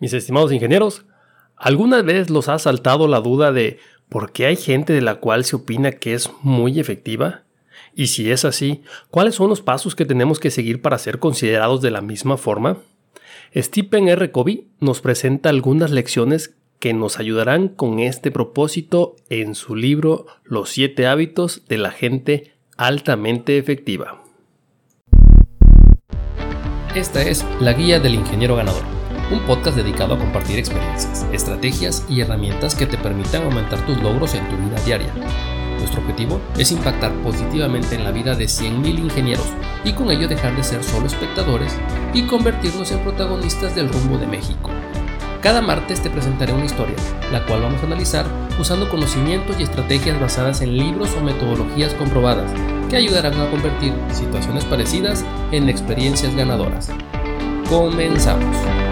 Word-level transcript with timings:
Mis 0.00 0.14
estimados 0.14 0.50
ingenieros, 0.50 1.04
¿alguna 1.56 2.00
vez 2.00 2.30
los 2.30 2.48
ha 2.48 2.58
saltado 2.58 3.06
la 3.06 3.20
duda 3.20 3.52
de 3.52 3.78
por 4.08 4.32
qué 4.32 4.46
hay 4.46 4.56
gente 4.56 4.94
de 4.94 5.02
la 5.02 5.16
cual 5.16 5.44
se 5.44 5.56
opina 5.56 5.92
que 5.92 6.14
es 6.14 6.30
muy 6.40 6.80
efectiva? 6.80 7.42
Y 7.94 8.06
si 8.06 8.30
es 8.30 8.46
así, 8.46 8.82
¿cuáles 9.10 9.34
son 9.34 9.50
los 9.50 9.60
pasos 9.60 9.94
que 9.94 10.06
tenemos 10.06 10.40
que 10.40 10.50
seguir 10.50 10.80
para 10.80 10.96
ser 10.96 11.18
considerados 11.18 11.82
de 11.82 11.90
la 11.90 12.00
misma 12.00 12.38
forma? 12.38 12.78
Stephen 13.54 14.08
R. 14.08 14.30
Covey 14.32 14.68
nos 14.80 15.02
presenta 15.02 15.50
algunas 15.50 15.90
lecciones 15.90 16.56
que 16.78 16.94
nos 16.94 17.18
ayudarán 17.18 17.68
con 17.68 17.98
este 17.98 18.30
propósito 18.30 19.16
en 19.28 19.54
su 19.54 19.76
libro 19.76 20.24
Los 20.44 20.70
siete 20.70 21.06
hábitos 21.06 21.66
de 21.68 21.76
la 21.76 21.90
gente 21.90 22.54
altamente 22.78 23.58
efectiva. 23.58 24.24
Esta 26.94 27.22
es 27.22 27.44
la 27.60 27.74
guía 27.74 28.00
del 28.00 28.14
ingeniero 28.14 28.56
ganador 28.56 28.99
un 29.30 29.40
podcast 29.40 29.76
dedicado 29.76 30.14
a 30.14 30.18
compartir 30.18 30.58
experiencias, 30.58 31.26
estrategias 31.32 32.04
y 32.08 32.20
herramientas 32.20 32.74
que 32.74 32.86
te 32.86 32.98
permitan 32.98 33.44
aumentar 33.44 33.84
tus 33.86 34.00
logros 34.02 34.34
en 34.34 34.48
tu 34.48 34.56
vida 34.56 34.80
diaria. 34.84 35.12
Nuestro 35.78 36.00
objetivo 36.00 36.40
es 36.58 36.72
impactar 36.72 37.12
positivamente 37.22 37.94
en 37.94 38.04
la 38.04 38.10
vida 38.10 38.34
de 38.34 38.44
100.000 38.44 38.98
ingenieros 38.98 39.46
y 39.84 39.92
con 39.92 40.10
ello 40.10 40.28
dejar 40.28 40.54
de 40.56 40.64
ser 40.64 40.84
solo 40.84 41.06
espectadores 41.06 41.72
y 42.12 42.22
convertirnos 42.22 42.90
en 42.92 43.00
protagonistas 43.00 43.74
del 43.74 43.88
rumbo 43.88 44.18
de 44.18 44.26
México. 44.26 44.70
Cada 45.40 45.62
martes 45.62 46.02
te 46.02 46.10
presentaré 46.10 46.52
una 46.52 46.66
historia, 46.66 46.96
la 47.32 47.46
cual 47.46 47.62
vamos 47.62 47.82
a 47.82 47.86
analizar 47.86 48.26
usando 48.60 48.90
conocimientos 48.90 49.58
y 49.58 49.62
estrategias 49.62 50.20
basadas 50.20 50.60
en 50.60 50.76
libros 50.76 51.16
o 51.18 51.22
metodologías 51.22 51.94
comprobadas 51.94 52.50
que 52.90 52.96
ayudarán 52.96 53.40
a 53.40 53.50
convertir 53.50 53.94
situaciones 54.12 54.66
parecidas 54.66 55.24
en 55.50 55.70
experiencias 55.70 56.34
ganadoras. 56.36 56.90
Comenzamos. 57.70 58.89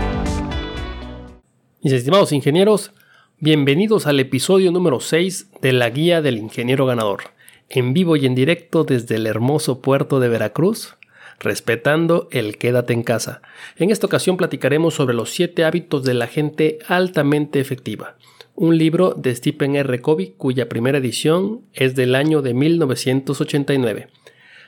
Mis 1.81 1.93
estimados 1.93 2.33
ingenieros, 2.33 2.91
bienvenidos 3.39 4.09
al 4.09 4.19
episodio 4.19 4.73
número 4.73 4.99
6 4.99 5.49
de 5.63 5.73
la 5.73 5.89
Guía 5.91 6.21
del 6.21 6.37
Ingeniero 6.37 6.87
Ganador, 6.87 7.21
en 7.69 7.95
vivo 7.95 8.17
y 8.17 8.27
en 8.27 8.35
directo 8.35 8.83
desde 8.83 9.15
el 9.15 9.29
hermoso 9.29 9.81
puerto 9.81 10.19
de 10.19 10.29
Veracruz, 10.29 10.97
respetando 11.39 12.27
el 12.33 12.59
quédate 12.59 12.95
en 12.95 13.05
casa. 13.05 13.43
En 13.77 13.91
esta 13.91 14.09
ocasión 14.09 14.37
platicaremos 14.37 14.95
sobre 14.95 15.15
los 15.15 15.31
7 15.31 15.65
hábitos 15.65 16.03
de 16.03 16.15
la 16.15 16.27
gente 16.27 16.81
altamente 16.89 17.61
efectiva, 17.61 18.17
un 18.57 18.77
libro 18.77 19.15
de 19.17 19.37
Stephen 19.37 19.77
R. 19.77 20.01
Covey 20.01 20.35
cuya 20.37 20.69
primera 20.69 20.99
edición 20.99 21.61
es 21.75 21.95
del 21.95 22.17
año 22.17 22.43
de 22.43 22.55
1989. 22.55 24.09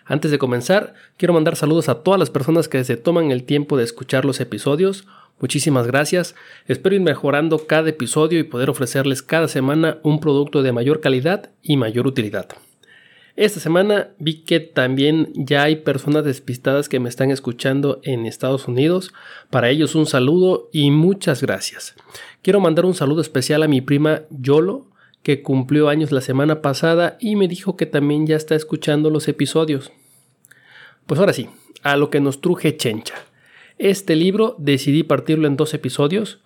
Antes 0.04 0.30
de 0.30 0.38
comenzar, 0.38 0.94
quiero 1.16 1.34
mandar 1.34 1.56
saludos 1.56 1.88
a 1.88 2.04
todas 2.04 2.20
las 2.20 2.30
personas 2.30 2.68
que 2.68 2.84
se 2.84 2.96
toman 2.96 3.32
el 3.32 3.42
tiempo 3.42 3.76
de 3.76 3.82
escuchar 3.82 4.24
los 4.24 4.38
episodios, 4.38 5.08
Muchísimas 5.40 5.86
gracias. 5.86 6.34
Espero 6.66 6.94
ir 6.94 7.00
mejorando 7.00 7.66
cada 7.66 7.88
episodio 7.88 8.38
y 8.38 8.44
poder 8.44 8.68
ofrecerles 8.68 9.22
cada 9.22 9.48
semana 9.48 9.98
un 10.02 10.20
producto 10.20 10.62
de 10.62 10.72
mayor 10.72 11.00
calidad 11.00 11.50
y 11.62 11.76
mayor 11.76 12.06
utilidad. 12.06 12.48
Esta 13.36 13.58
semana 13.58 14.10
vi 14.18 14.42
que 14.42 14.60
también 14.60 15.32
ya 15.34 15.62
hay 15.62 15.76
personas 15.76 16.24
despistadas 16.24 16.90
que 16.90 17.00
me 17.00 17.08
están 17.08 17.30
escuchando 17.30 18.00
en 18.02 18.26
Estados 18.26 18.68
Unidos. 18.68 19.14
Para 19.48 19.70
ellos 19.70 19.94
un 19.94 20.04
saludo 20.04 20.68
y 20.72 20.90
muchas 20.90 21.40
gracias. 21.40 21.94
Quiero 22.42 22.60
mandar 22.60 22.84
un 22.84 22.94
saludo 22.94 23.22
especial 23.22 23.62
a 23.62 23.68
mi 23.68 23.80
prima 23.80 24.22
Yolo, 24.28 24.88
que 25.22 25.42
cumplió 25.42 25.88
años 25.88 26.12
la 26.12 26.20
semana 26.20 26.60
pasada 26.60 27.16
y 27.18 27.36
me 27.36 27.48
dijo 27.48 27.78
que 27.78 27.86
también 27.86 28.26
ya 28.26 28.36
está 28.36 28.56
escuchando 28.56 29.08
los 29.08 29.26
episodios. 29.26 29.90
Pues 31.06 31.18
ahora 31.18 31.32
sí, 31.32 31.48
a 31.82 31.96
lo 31.96 32.10
que 32.10 32.20
nos 32.20 32.42
truje 32.42 32.76
Chencha. 32.76 33.14
Este 33.80 34.14
libro 34.14 34.56
decidí 34.58 35.04
partirlo 35.04 35.46
en 35.46 35.56
dos 35.56 35.72
episodios, 35.72 36.40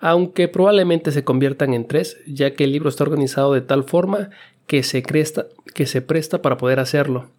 aunque 0.00 0.48
probablemente 0.48 1.12
se 1.12 1.22
conviertan 1.22 1.74
en 1.74 1.86
tres, 1.86 2.16
ya 2.26 2.54
que 2.54 2.64
el 2.64 2.72
libro 2.72 2.88
está 2.88 3.04
organizado 3.04 3.52
de 3.52 3.60
tal 3.60 3.84
forma 3.84 4.30
que 4.66 4.82
se, 4.82 5.00
que 5.00 5.86
se 5.86 6.02
presta 6.02 6.42
para 6.42 6.56
poder 6.56 6.80
hacerlo. 6.80 7.30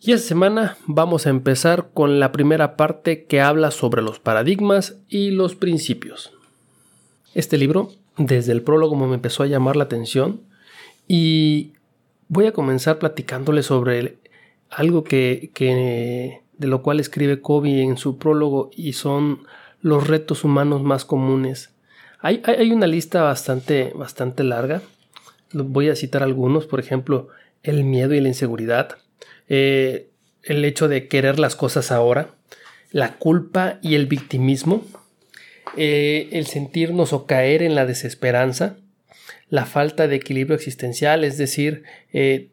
Y 0.00 0.12
esta 0.12 0.28
semana 0.28 0.76
vamos 0.86 1.26
a 1.26 1.30
empezar 1.30 1.88
con 1.92 2.20
la 2.20 2.30
primera 2.30 2.76
parte 2.76 3.24
que 3.24 3.40
habla 3.40 3.72
sobre 3.72 4.00
los 4.00 4.20
paradigmas 4.20 4.96
y 5.08 5.32
los 5.32 5.56
principios. 5.56 6.32
Este 7.34 7.58
libro, 7.58 7.90
desde 8.16 8.52
el 8.52 8.62
prólogo 8.62 8.94
me 8.94 9.12
empezó 9.12 9.42
a 9.42 9.48
llamar 9.48 9.74
la 9.74 9.84
atención 9.84 10.40
y 11.08 11.72
voy 12.28 12.46
a 12.46 12.52
comenzar 12.52 13.00
platicándole 13.00 13.64
sobre 13.64 14.18
algo 14.70 15.02
que, 15.02 15.50
que 15.52 16.43
de 16.58 16.66
lo 16.68 16.82
cual 16.82 17.00
escribe 17.00 17.40
Kobe 17.40 17.82
en 17.82 17.96
su 17.96 18.18
prólogo 18.18 18.70
y 18.74 18.94
son 18.94 19.46
los 19.80 20.06
retos 20.06 20.44
humanos 20.44 20.82
más 20.82 21.04
comunes. 21.04 21.74
Hay, 22.20 22.72
una 22.72 22.86
lista 22.86 23.22
bastante, 23.22 23.92
bastante 23.94 24.44
larga. 24.44 24.80
Voy 25.52 25.90
a 25.90 25.96
citar 25.96 26.22
algunos, 26.22 26.66
por 26.66 26.80
ejemplo, 26.80 27.28
el 27.62 27.84
miedo 27.84 28.14
y 28.14 28.20
la 28.20 28.28
inseguridad, 28.28 28.96
eh, 29.46 30.08
el 30.42 30.64
hecho 30.64 30.88
de 30.88 31.06
querer 31.06 31.38
las 31.38 31.54
cosas 31.54 31.92
ahora, 31.92 32.30
la 32.90 33.16
culpa 33.18 33.78
y 33.82 33.94
el 33.94 34.06
victimismo, 34.06 34.84
eh, 35.76 36.30
el 36.32 36.46
sentirnos 36.46 37.12
o 37.12 37.26
caer 37.26 37.62
en 37.62 37.74
la 37.74 37.84
desesperanza, 37.84 38.76
la 39.50 39.66
falta 39.66 40.08
de 40.08 40.16
equilibrio 40.16 40.56
existencial, 40.56 41.24
es 41.24 41.36
decir, 41.36 41.82
eh, 42.12 42.48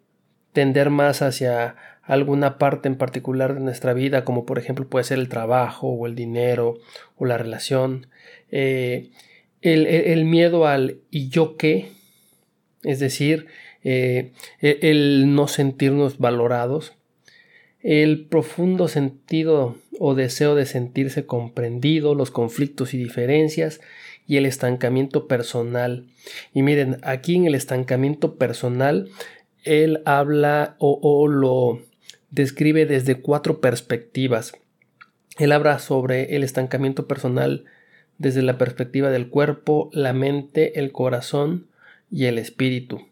tender 0.51 0.89
más 0.89 1.21
hacia 1.21 1.75
alguna 2.03 2.57
parte 2.57 2.87
en 2.87 2.95
particular 2.95 3.53
de 3.53 3.59
nuestra 3.59 3.93
vida, 3.93 4.25
como 4.25 4.45
por 4.45 4.57
ejemplo 4.57 4.87
puede 4.87 5.05
ser 5.05 5.19
el 5.19 5.29
trabajo 5.29 5.87
o 5.87 6.07
el 6.07 6.15
dinero 6.15 6.79
o 7.15 7.25
la 7.25 7.37
relación, 7.37 8.07
eh, 8.51 9.09
el, 9.61 10.25
miedo 10.25 10.65
al 10.65 10.97
y 11.11 11.29
yo 11.29 11.55
qué, 11.55 11.89
es 12.83 12.99
decir, 12.99 13.45
eh, 13.83 14.31
e, 14.59 14.79
el 14.81 15.35
no 15.35 15.47
sentirnos 15.47 16.17
valorados, 16.17 16.93
el 17.81 18.25
profundo 18.25 18.87
sentido 18.87 19.77
o 19.99 20.15
deseo 20.15 20.55
de 20.55 20.65
sentirse 20.65 21.25
comprendido, 21.25 22.15
los 22.15 22.31
conflictos 22.31 22.95
y 22.95 22.97
diferencias 22.97 23.81
y 24.27 24.37
el 24.37 24.45
estancamiento 24.47 25.27
personal. 25.27 26.07
Y 26.53 26.63
miren, 26.63 26.97
aquí 27.03 27.35
en 27.35 27.45
el 27.45 27.55
estancamiento 27.55 28.37
personal, 28.37 29.09
él 29.63 30.01
habla 30.05 30.75
o 30.79 31.27
lo 31.27 31.90
describe 32.31 32.85
desde 32.85 33.21
cuatro 33.21 33.61
perspectivas. 33.61 34.53
Él 35.37 35.51
habla 35.51 35.79
sobre 35.79 36.35
el 36.35 36.43
estancamiento 36.43 37.07
personal 37.07 37.65
desde 38.17 38.41
la 38.41 38.57
perspectiva 38.57 39.09
del 39.09 39.29
cuerpo, 39.29 39.89
la 39.93 40.13
mente, 40.13 40.79
el 40.79 40.91
corazón 40.91 41.67
y 42.09 42.25
el 42.25 42.37
espíritu. 42.37 43.07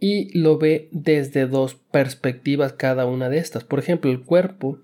Y 0.00 0.36
lo 0.38 0.58
ve 0.58 0.88
desde 0.92 1.46
dos 1.46 1.74
perspectivas 1.74 2.72
cada 2.72 3.06
una 3.06 3.28
de 3.28 3.38
estas. 3.38 3.64
Por 3.64 3.78
ejemplo, 3.78 4.10
el 4.10 4.20
cuerpo 4.20 4.78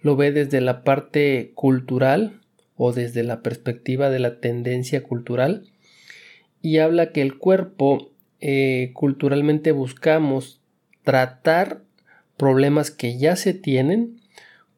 lo 0.00 0.16
ve 0.16 0.32
desde 0.32 0.60
la 0.60 0.82
parte 0.82 1.52
cultural 1.54 2.40
o 2.76 2.92
desde 2.92 3.22
la 3.22 3.42
perspectiva 3.42 4.10
de 4.10 4.18
la 4.18 4.40
tendencia 4.40 5.02
cultural 5.02 5.70
y 6.62 6.78
habla 6.78 7.12
que 7.12 7.22
el 7.22 7.38
cuerpo 7.38 8.10
eh, 8.40 8.90
culturalmente 8.94 9.72
buscamos 9.72 10.60
tratar 11.04 11.82
problemas 12.40 12.90
que 12.90 13.18
ya 13.18 13.36
se 13.36 13.52
tienen 13.52 14.22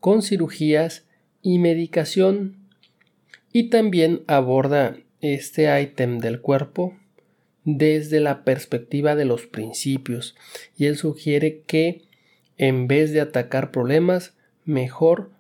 con 0.00 0.22
cirugías 0.22 1.04
y 1.42 1.60
medicación. 1.60 2.56
Y 3.52 3.70
también 3.70 4.24
aborda 4.26 4.96
este 5.20 5.80
ítem 5.80 6.18
del 6.18 6.40
cuerpo 6.40 6.96
desde 7.62 8.18
la 8.18 8.42
perspectiva 8.42 9.14
de 9.14 9.26
los 9.26 9.46
principios. 9.46 10.34
Y 10.76 10.86
él 10.86 10.96
sugiere 10.96 11.60
que 11.60 12.02
en 12.58 12.88
vez 12.88 13.12
de 13.12 13.20
atacar 13.20 13.70
problemas, 13.70 14.34
mejor 14.64 15.30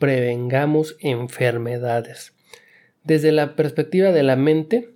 prevengamos 0.00 0.96
enfermedades. 0.98 2.32
Desde 3.04 3.30
la 3.30 3.54
perspectiva 3.54 4.10
de 4.10 4.24
la 4.24 4.34
mente, 4.34 4.90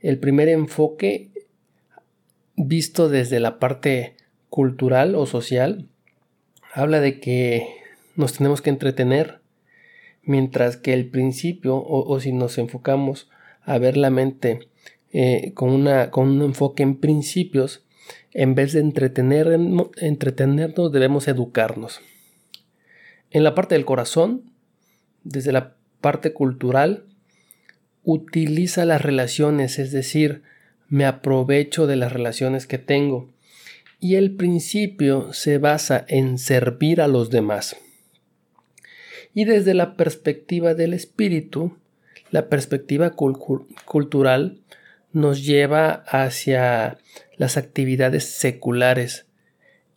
el 0.00 0.18
primer 0.18 0.48
enfoque 0.48 1.30
visto 2.56 3.08
desde 3.08 3.38
la 3.38 3.60
parte 3.60 4.16
cultural 4.48 5.14
o 5.14 5.24
social 5.26 5.86
habla 6.72 7.00
de 7.00 7.20
que 7.20 7.66
nos 8.16 8.34
tenemos 8.34 8.62
que 8.62 8.70
entretener, 8.70 9.40
mientras 10.22 10.76
que 10.76 10.92
el 10.92 11.08
principio, 11.10 11.76
o, 11.76 12.20
si 12.20 12.32
nos 12.32 12.58
enfocamos 12.58 13.28
a 13.62 13.78
ver 13.78 13.96
la 13.96 14.10
mente 14.10 14.68
eh, 15.12 15.52
con, 15.54 15.70
una, 15.70 16.10
con 16.10 16.28
un 16.28 16.42
enfoque 16.42 16.82
en 16.82 16.96
principios, 16.96 17.84
en 18.32 18.54
vez 18.54 18.72
de 18.72 18.80
entretener, 18.80 19.58
entretenernos 19.98 20.92
debemos 20.92 21.28
educarnos. 21.28 22.00
En 23.30 23.44
la 23.44 23.54
parte 23.54 23.74
del 23.74 23.84
corazón, 23.84 24.52
desde 25.24 25.52
la 25.52 25.76
parte 26.00 26.32
cultural, 26.32 27.06
utiliza 28.02 28.84
las 28.84 29.02
relaciones, 29.02 29.78
es 29.78 29.92
decir, 29.92 30.42
me 30.88 31.04
aprovecho 31.04 31.86
de 31.86 31.96
las 31.96 32.12
relaciones 32.12 32.66
que 32.66 32.78
tengo 32.78 33.32
y 34.00 34.14
el 34.16 34.34
principio 34.34 35.32
se 35.32 35.58
basa 35.58 36.04
en 36.08 36.38
servir 36.38 37.00
a 37.00 37.08
los 37.08 37.30
demás. 37.30 37.76
Y 39.34 39.44
desde 39.44 39.74
la 39.74 39.94
perspectiva 39.96 40.74
del 40.74 40.94
espíritu, 40.94 41.76
la 42.30 42.48
perspectiva 42.48 43.12
cultural 43.14 44.60
nos 45.12 45.44
lleva 45.44 46.04
hacia 46.06 46.98
las 47.36 47.56
actividades 47.56 48.24
seculares. 48.24 49.26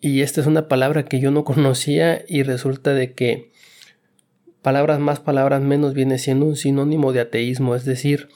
Y 0.01 0.21
esta 0.21 0.41
es 0.41 0.47
una 0.47 0.67
palabra 0.67 1.05
que 1.05 1.19
yo 1.19 1.31
no 1.31 1.45
conocía 1.45 2.23
y 2.27 2.43
resulta 2.43 2.93
de 2.93 3.13
que 3.13 3.51
palabras 4.61 4.99
más, 4.99 5.19
palabras 5.19 5.61
menos 5.61 5.93
viene 5.93 6.17
siendo 6.17 6.45
un 6.45 6.55
sinónimo 6.55 7.13
de 7.13 7.21
ateísmo, 7.21 7.75
es 7.75 7.85
decir, 7.85 8.29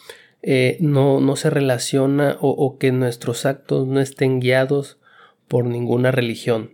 eh, 0.43 0.77
no, 0.79 1.19
no, 1.19 1.35
se 1.35 1.49
relaciona 1.49 2.37
o, 2.39 2.77
que 2.77 2.91
nuestros 2.91 3.45
actos 3.45 3.87
no 3.87 3.99
estén 3.99 4.39
guiados 4.39 4.96
por 5.47 5.65
ninguna 5.65 6.11
religión. 6.11 6.71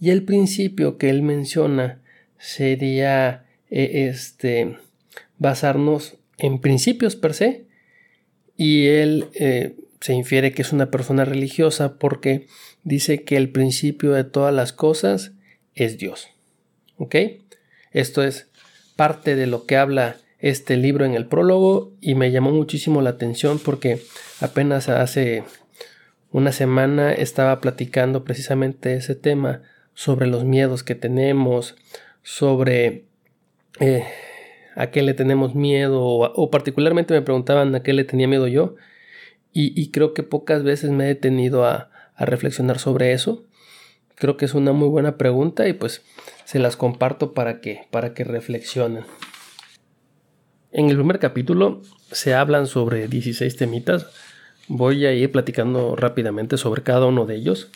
Y 0.00 0.10
el 0.10 0.24
principio 0.24 0.98
que 0.98 1.10
él 1.10 1.22
menciona 1.22 2.00
sería 2.38 3.44
eh, 3.70 4.08
este, 4.08 4.76
basarnos 5.38 6.16
en 6.38 6.60
principios 6.60 7.16
per 7.16 7.34
se 7.34 7.66
y 8.56 8.86
él 8.86 9.28
eh, 9.34 9.76
se 10.00 10.14
infiere 10.14 10.52
que 10.52 10.62
es 10.62 10.72
una 10.72 10.90
persona 10.90 11.24
religiosa 11.24 11.98
porque 11.98 12.46
dice 12.82 13.22
que 13.22 13.36
el 13.36 13.50
principio 13.50 14.12
de 14.12 14.24
todas 14.24 14.54
las 14.54 14.72
cosas 14.72 15.32
es 15.74 15.98
Dios. 15.98 16.28
¿Ok? 16.96 17.16
Esto 17.92 18.22
es 18.22 18.48
parte 18.96 19.36
de 19.36 19.46
lo 19.46 19.66
que 19.66 19.76
habla 19.76 20.16
este 20.38 20.76
libro 20.76 21.04
en 21.04 21.14
el 21.14 21.26
prólogo 21.26 21.92
y 22.00 22.14
me 22.14 22.30
llamó 22.30 22.50
muchísimo 22.50 23.02
la 23.02 23.10
atención 23.10 23.58
porque 23.58 24.00
apenas 24.40 24.88
hace 24.88 25.44
una 26.32 26.52
semana 26.52 27.12
estaba 27.12 27.60
platicando 27.60 28.24
precisamente 28.24 28.94
ese 28.94 29.14
tema 29.14 29.62
sobre 29.94 30.26
los 30.26 30.44
miedos 30.44 30.82
que 30.82 30.94
tenemos, 30.94 31.76
sobre 32.22 33.04
eh, 33.80 34.04
a 34.76 34.90
qué 34.90 35.02
le 35.02 35.14
tenemos 35.14 35.54
miedo 35.54 36.02
o, 36.02 36.50
particularmente 36.50 37.14
me 37.14 37.22
preguntaban 37.22 37.74
a 37.74 37.82
qué 37.82 37.92
le 37.92 38.04
tenía 38.04 38.28
miedo 38.28 38.46
yo 38.46 38.76
y, 39.52 39.90
creo 39.90 40.14
que 40.14 40.22
pocas 40.22 40.62
veces 40.62 40.90
me 40.90 41.04
he 41.04 41.08
detenido 41.08 41.64
a, 41.64 41.90
a 42.14 42.24
reflexionar 42.24 42.78
sobre 42.78 43.12
eso. 43.12 43.44
Creo 44.14 44.36
que 44.36 44.44
es 44.44 44.54
una 44.54 44.72
muy 44.72 44.88
buena 44.88 45.16
pregunta 45.16 45.66
y 45.66 45.72
pues 45.72 46.02
se 46.44 46.60
las 46.60 46.76
comparto 46.76 47.34
para 47.34 47.60
que, 47.60 47.88
para 47.90 48.14
que 48.14 48.22
reflexionen. 48.22 49.04
En 50.70 50.88
el 50.88 50.96
primer 50.96 51.18
capítulo 51.18 51.82
se 52.12 52.34
hablan 52.34 52.68
sobre 52.68 53.08
16 53.08 53.56
temitas. 53.56 54.06
Voy 54.68 55.04
a 55.06 55.12
ir 55.12 55.32
platicando 55.32 55.96
rápidamente 55.96 56.56
sobre 56.56 56.82
cada 56.82 57.06
uno 57.06 57.26
de 57.26 57.36
ellos. 57.36 57.70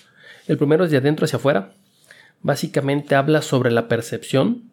El 0.46 0.58
primero 0.58 0.84
es 0.84 0.90
de 0.90 0.98
adentro 0.98 1.24
hacia 1.24 1.38
afuera. 1.38 1.72
Básicamente 2.42 3.14
habla 3.14 3.42
sobre 3.42 3.70
la 3.70 3.88
percepción 3.88 4.70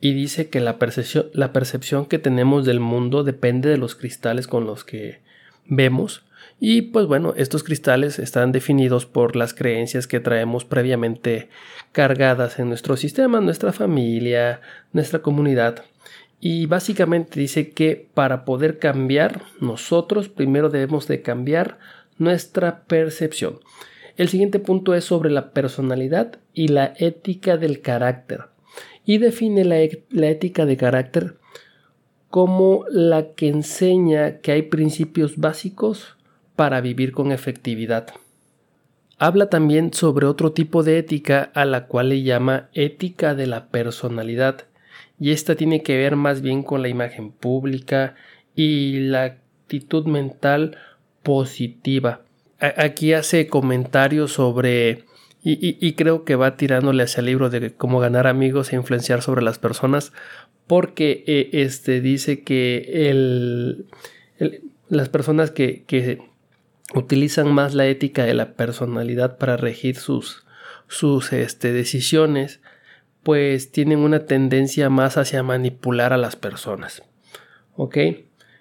y 0.00 0.14
dice 0.14 0.48
que 0.48 0.60
la 0.60 0.78
percepción, 0.78 1.26
la 1.32 1.52
percepción 1.52 2.06
que 2.06 2.18
tenemos 2.18 2.66
del 2.66 2.80
mundo 2.80 3.22
depende 3.22 3.68
de 3.68 3.76
los 3.76 3.94
cristales 3.94 4.48
con 4.48 4.66
los 4.66 4.82
que 4.82 5.20
vemos. 5.66 6.24
Y 6.58 6.82
pues 6.82 7.06
bueno, 7.06 7.34
estos 7.36 7.62
cristales 7.62 8.18
están 8.18 8.52
definidos 8.52 9.06
por 9.06 9.36
las 9.36 9.54
creencias 9.54 10.06
que 10.06 10.20
traemos 10.20 10.64
previamente 10.64 11.48
cargadas 11.92 12.58
en 12.58 12.68
nuestro 12.68 12.96
sistema, 12.96 13.40
nuestra 13.40 13.72
familia, 13.72 14.60
nuestra 14.92 15.20
comunidad. 15.20 15.84
Y 16.44 16.66
básicamente 16.66 17.38
dice 17.38 17.70
que 17.70 18.08
para 18.14 18.44
poder 18.44 18.80
cambiar, 18.80 19.42
nosotros 19.60 20.28
primero 20.28 20.70
debemos 20.70 21.06
de 21.06 21.22
cambiar 21.22 21.78
nuestra 22.18 22.82
percepción. 22.82 23.60
El 24.16 24.28
siguiente 24.28 24.58
punto 24.58 24.92
es 24.96 25.04
sobre 25.04 25.30
la 25.30 25.52
personalidad 25.52 26.40
y 26.52 26.66
la 26.66 26.94
ética 26.96 27.58
del 27.58 27.80
carácter. 27.80 28.46
Y 29.04 29.18
define 29.18 29.64
la, 29.64 29.76
la 30.10 30.30
ética 30.30 30.66
de 30.66 30.76
carácter 30.76 31.36
como 32.28 32.86
la 32.90 33.34
que 33.34 33.46
enseña 33.46 34.38
que 34.38 34.50
hay 34.50 34.62
principios 34.62 35.36
básicos 35.36 36.16
para 36.56 36.80
vivir 36.80 37.12
con 37.12 37.30
efectividad. 37.30 38.08
Habla 39.16 39.48
también 39.48 39.94
sobre 39.94 40.26
otro 40.26 40.50
tipo 40.50 40.82
de 40.82 40.98
ética 40.98 41.52
a 41.54 41.66
la 41.66 41.86
cual 41.86 42.08
le 42.08 42.24
llama 42.24 42.68
ética 42.72 43.36
de 43.36 43.46
la 43.46 43.68
personalidad 43.68 44.64
y 45.22 45.30
esta 45.30 45.54
tiene 45.54 45.84
que 45.84 45.96
ver 45.96 46.16
más 46.16 46.42
bien 46.42 46.64
con 46.64 46.82
la 46.82 46.88
imagen 46.88 47.30
pública 47.30 48.16
y 48.56 48.98
la 48.98 49.22
actitud 49.22 50.04
mental 50.04 50.76
positiva. 51.22 52.22
aquí 52.58 53.12
hace 53.12 53.46
comentarios 53.46 54.32
sobre 54.32 55.04
y, 55.44 55.92
creo 55.92 56.24
que 56.24 56.34
va 56.34 56.56
tirándole 56.56 57.04
hacia 57.04 57.20
el 57.20 57.26
libro 57.26 57.50
de 57.50 57.72
cómo 57.72 58.00
ganar 58.00 58.26
amigos 58.26 58.72
e 58.72 58.76
influenciar 58.76 59.22
sobre 59.22 59.42
las 59.42 59.60
personas 59.60 60.12
porque 60.66 61.22
eh, 61.28 61.50
este 61.52 62.00
dice 62.00 62.42
que 62.42 63.08
el, 63.08 63.86
las 64.88 65.08
personas 65.08 65.52
que, 65.52 65.84
que, 65.84 66.18
utilizan 66.94 67.52
más 67.52 67.74
la 67.74 67.86
ética 67.86 68.24
de 68.24 68.34
la 68.34 68.54
personalidad 68.54 69.38
para 69.38 69.56
regir 69.56 69.96
sus, 69.96 70.44
sus 70.88 71.32
este, 71.32 71.72
decisiones 71.72 72.60
pues 73.22 73.70
tienen 73.70 74.00
una 74.00 74.26
tendencia 74.26 74.90
más 74.90 75.16
hacia 75.16 75.42
manipular 75.42 76.12
a 76.12 76.18
las 76.18 76.36
personas. 76.36 77.02
¿Ok? 77.76 77.98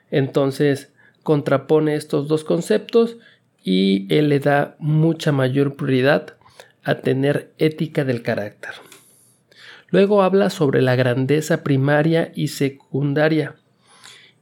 Entonces 0.09 0.93
contrapone 1.23 1.95
estos 1.95 2.27
dos 2.27 2.43
conceptos 2.43 3.17
y 3.63 4.07
le 4.09 4.39
da 4.39 4.75
mucha 4.79 5.31
mayor 5.31 5.75
prioridad 5.75 6.35
a 6.83 6.95
tener 6.95 7.53
ética 7.57 8.03
del 8.03 8.23
carácter. 8.23 8.71
Luego 9.89 10.23
habla 10.23 10.49
sobre 10.49 10.81
la 10.81 10.95
grandeza 10.95 11.63
primaria 11.63 12.31
y 12.33 12.47
secundaria 12.47 13.55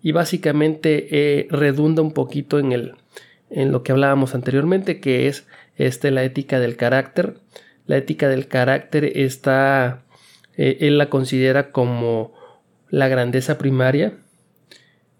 y 0.02 0.12
básicamente 0.12 1.08
eh, 1.12 1.48
redunda 1.50 2.02
un 2.02 2.14
poquito 2.14 2.60
en, 2.60 2.72
el, 2.72 2.94
en 3.50 3.72
lo 3.72 3.84
que 3.84 3.92
hablábamos 3.92 4.36
anteriormente 4.36 5.00
que 5.00 5.28
es 5.28 5.48
este, 5.76 6.12
la 6.12 6.24
ética 6.24 6.60
del 6.60 6.78
carácter. 6.78 7.38
La 7.88 7.98
ética 7.98 8.30
del 8.30 8.48
carácter 8.48 9.18
está 9.18 10.04
eh, 10.62 10.78
él 10.82 10.98
la 10.98 11.10
considera 11.10 11.72
como 11.72 12.34
la 12.90 13.08
grandeza 13.08 13.58
primaria. 13.58 14.18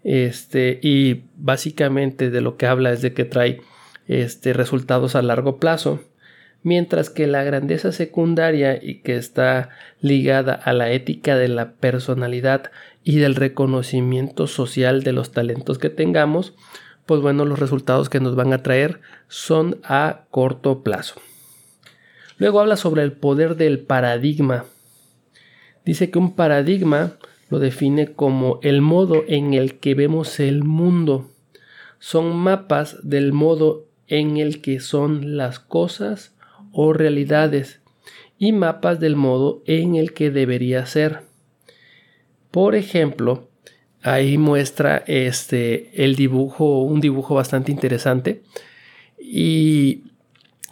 Este, 0.04 0.78
y 0.82 1.24
básicamente 1.34 2.28
de 2.28 2.42
lo 2.42 2.58
que 2.58 2.66
habla 2.66 2.92
es 2.92 3.00
de 3.00 3.14
que 3.14 3.24
trae 3.24 3.62
este, 4.06 4.52
resultados 4.52 5.16
a 5.16 5.22
largo 5.22 5.56
plazo. 5.56 6.00
Mientras 6.62 7.08
que 7.08 7.26
la 7.26 7.42
grandeza 7.42 7.90
secundaria 7.90 8.78
y 8.82 9.00
que 9.00 9.16
está 9.16 9.70
ligada 10.02 10.52
a 10.52 10.74
la 10.74 10.90
ética 10.90 11.38
de 11.38 11.48
la 11.48 11.72
personalidad 11.72 12.70
y 13.02 13.16
del 13.16 13.34
reconocimiento 13.34 14.46
social 14.46 15.02
de 15.02 15.12
los 15.12 15.32
talentos 15.32 15.78
que 15.78 15.88
tengamos, 15.88 16.52
pues 17.06 17.22
bueno, 17.22 17.46
los 17.46 17.58
resultados 17.58 18.10
que 18.10 18.20
nos 18.20 18.36
van 18.36 18.52
a 18.52 18.62
traer 18.62 19.00
son 19.28 19.80
a 19.84 20.24
corto 20.30 20.82
plazo. 20.82 21.18
Luego 22.36 22.60
habla 22.60 22.76
sobre 22.76 23.04
el 23.04 23.12
poder 23.12 23.56
del 23.56 23.78
paradigma 23.78 24.66
Dice 25.84 26.10
que 26.10 26.18
un 26.18 26.34
paradigma 26.34 27.16
lo 27.48 27.58
define 27.58 28.12
como 28.12 28.60
el 28.62 28.80
modo 28.80 29.24
en 29.26 29.54
el 29.54 29.78
que 29.78 29.94
vemos 29.94 30.40
el 30.40 30.62
mundo. 30.62 31.30
Son 31.98 32.36
mapas 32.36 32.96
del 33.02 33.32
modo 33.32 33.86
en 34.06 34.36
el 34.36 34.60
que 34.60 34.80
son 34.80 35.36
las 35.36 35.58
cosas 35.58 36.34
o 36.72 36.92
realidades 36.92 37.80
y 38.38 38.52
mapas 38.52 39.00
del 39.00 39.16
modo 39.16 39.62
en 39.66 39.96
el 39.96 40.12
que 40.12 40.30
debería 40.30 40.86
ser. 40.86 41.22
Por 42.50 42.74
ejemplo, 42.74 43.48
ahí 44.02 44.38
muestra 44.38 45.04
este 45.06 46.04
el 46.04 46.16
dibujo, 46.16 46.82
un 46.82 47.00
dibujo 47.00 47.34
bastante 47.34 47.70
interesante 47.70 48.42
y 49.18 50.04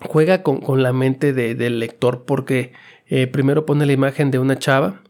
juega 0.00 0.42
con, 0.42 0.82
la 0.82 0.92
mente 0.92 1.32
del 1.32 1.78
lector 1.78 2.24
porque 2.24 2.72
eh, 3.08 3.26
primero 3.26 3.66
pone 3.66 3.86
la 3.86 3.92
imagen 3.92 4.30
de 4.30 4.38
una 4.38 4.58
chava 4.58 5.02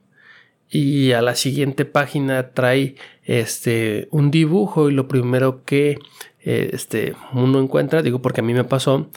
y 0.71 1.13
a 1.13 1.23
la 1.23 1.35
siguiente 1.35 1.85
página 1.85 2.51
trae 2.51 2.97
este 3.25 4.09
un 4.11 4.31
dibujo 4.31 4.91
y 4.91 4.93
lo 4.93 5.09
primero 5.09 5.65
que 5.65 5.99
eh, 6.43 6.71
este 6.73 7.15
uno 7.33 7.61
encuentra 7.61 8.03
digo 8.03 8.21
porque 8.21 8.41
a 8.41 8.45
mí 8.45 8.53
me 8.53 8.65
pasó 8.65 9.09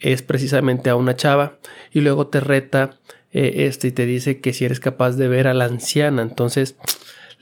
es 0.00 0.22
precisamente 0.22 0.90
a 0.90 0.96
una 0.96 1.16
chava 1.16 1.58
y 1.92 2.00
luego 2.00 2.26
te 2.26 2.40
reta 2.40 2.98
eh, 3.32 3.66
este 3.66 3.88
y 3.88 3.92
te 3.92 4.06
dice 4.06 4.40
que 4.40 4.52
si 4.52 4.64
eres 4.64 4.80
capaz 4.80 5.12
de 5.12 5.28
ver 5.28 5.48
a 5.48 5.54
la 5.54 5.64
anciana. 5.64 6.22
Entonces 6.22 6.76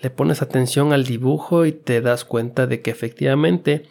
le 0.00 0.10
pones 0.10 0.42
atención 0.42 0.92
al 0.92 1.04
dibujo 1.04 1.66
y 1.66 1.72
te 1.72 2.00
das 2.00 2.24
cuenta 2.24 2.66
de 2.66 2.80
que 2.80 2.90
efectivamente 2.90 3.84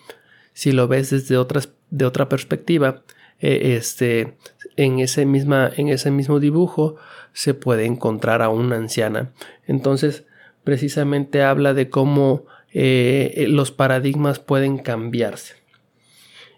si 0.53 0.72
lo 0.72 0.88
ves 0.88 1.12
desde 1.12 1.38
otras 1.38 1.70
de 1.89 2.05
otra 2.05 2.29
perspectiva 2.29 3.03
este 3.41 4.38
en 4.77 5.00
ese 5.00 5.25
misma 5.25 5.71
en 5.75 5.89
ese 5.89 6.12
mismo 6.12 6.39
dibujo 6.39 6.95
se 7.33 7.53
puede 7.53 7.86
encontrar 7.86 8.41
a 8.41 8.50
una 8.50 8.75
anciana. 8.75 9.31
Entonces, 9.67 10.25
precisamente 10.63 11.43
habla 11.43 11.74
de 11.74 11.89
cómo 11.89 12.45
eh, 12.74 13.45
los 13.50 13.71
paradigmas 13.71 14.39
pueden 14.39 14.77
cambiarse. 14.77 15.55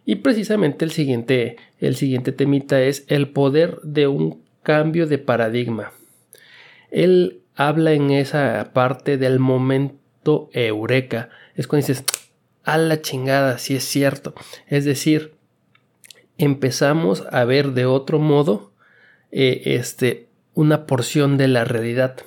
Y 0.05 0.15
precisamente 0.15 0.83
el 0.83 0.91
siguiente, 0.91 1.57
el 1.79 1.95
siguiente 1.95 2.31
temita 2.31 2.81
es 2.81 3.05
el 3.07 3.29
poder 3.29 3.79
de 3.83 4.07
un 4.07 4.43
cambio 4.63 5.07
de 5.07 5.17
paradigma. 5.17 5.91
Él 6.91 7.41
habla 7.55 7.93
en 7.93 8.11
esa 8.11 8.71
parte 8.73 9.17
del 9.17 9.39
efecto 10.23 10.49
eureka. 10.53 11.29
Es 11.55 11.67
cuando 11.67 11.87
dices, 11.87 12.05
a 12.63 12.77
la 12.77 13.01
chingada, 13.01 13.57
si 13.57 13.75
es 13.75 13.83
cierto. 13.83 14.33
Es 14.67 14.85
decir, 14.85 15.33
empezamos 16.37 17.23
a 17.31 17.43
ver 17.45 17.71
de 17.73 17.85
otro 17.85 18.19
modo 18.19 18.71
eh, 19.31 19.61
este, 19.65 20.27
una 20.53 20.85
porción 20.85 21.37
de 21.37 21.47
la 21.47 21.65
realidad. 21.65 22.17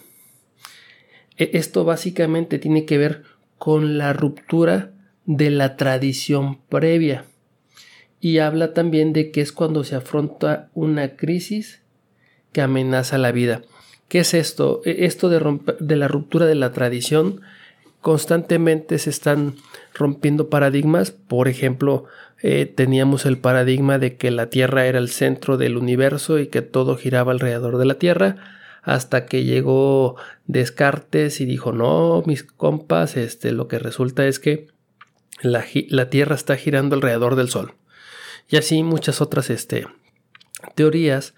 E, 1.37 1.51
esto 1.55 1.85
básicamente 1.85 2.59
tiene 2.59 2.85
que 2.85 2.99
ver 2.99 3.23
con 3.59 3.99
la 3.99 4.13
ruptura 4.13 4.93
de 5.25 5.51
la 5.51 5.77
tradición 5.77 6.61
previa. 6.69 7.25
Y 8.21 8.39
habla 8.39 8.73
también 8.75 9.13
de 9.13 9.31
que 9.31 9.41
es 9.41 9.53
cuando 9.53 9.85
se 9.85 9.95
afronta 9.95 10.71
una 10.75 11.17
crisis 11.17 11.83
que 12.53 12.63
amenaza 12.63 13.19
la 13.19 13.33
vida. 13.33 13.63
¿Qué 14.09 14.21
es 14.21 14.35
esto? 14.35 14.83
E, 14.85 15.05
esto 15.05 15.29
de, 15.29 15.61
de 15.81 15.97
la 15.97 16.09
ruptura 16.09 16.47
de 16.47 16.55
la 16.55 16.73
tradición 16.73 17.41
constantemente 18.01 18.99
se 18.99 19.11
están 19.11 19.57
rompiendo 19.95 20.49
paradigmas. 20.49 21.11
Por 21.11 21.49
ejemplo, 21.49 22.05
eh, 22.43 22.67
teníamos 22.67 23.25
el 23.27 23.39
paradigma 23.39 23.99
de 23.99 24.17
que 24.17 24.31
la 24.31 24.51
Tierra 24.51 24.87
era 24.87 24.99
el 24.99 25.09
centro 25.09 25.57
del 25.57 25.77
universo 25.77 26.39
y 26.39 26.49
que 26.49 26.63
todo 26.63 26.97
giraba 26.97 27.33
alrededor 27.33 27.79
de 27.79 27.87
la 27.87 27.95
Tierra, 27.95 28.37
hasta 28.83 29.27
que 29.27 29.45
llegó 29.45 30.17
Descartes 30.47 31.41
y 31.41 31.45
dijo, 31.45 31.73
no, 31.73 32.23
mis 32.27 32.45
compas, 32.45 33.17
este, 33.17 33.53
lo 33.53 33.69
que 33.69 33.79
resulta 33.79 34.27
es 34.27 34.39
que 34.39 34.69
la, 35.41 35.65
Tierra 36.11 36.35
está 36.35 36.57
girando 36.57 36.95
alrededor 36.95 37.37
del 37.37 37.49
Sol. 37.49 37.75
Y 38.49 38.57
así 38.57 38.83
muchas 38.83 39.21
otras 39.21 39.51
este, 39.51 39.87
teorías 40.75 41.35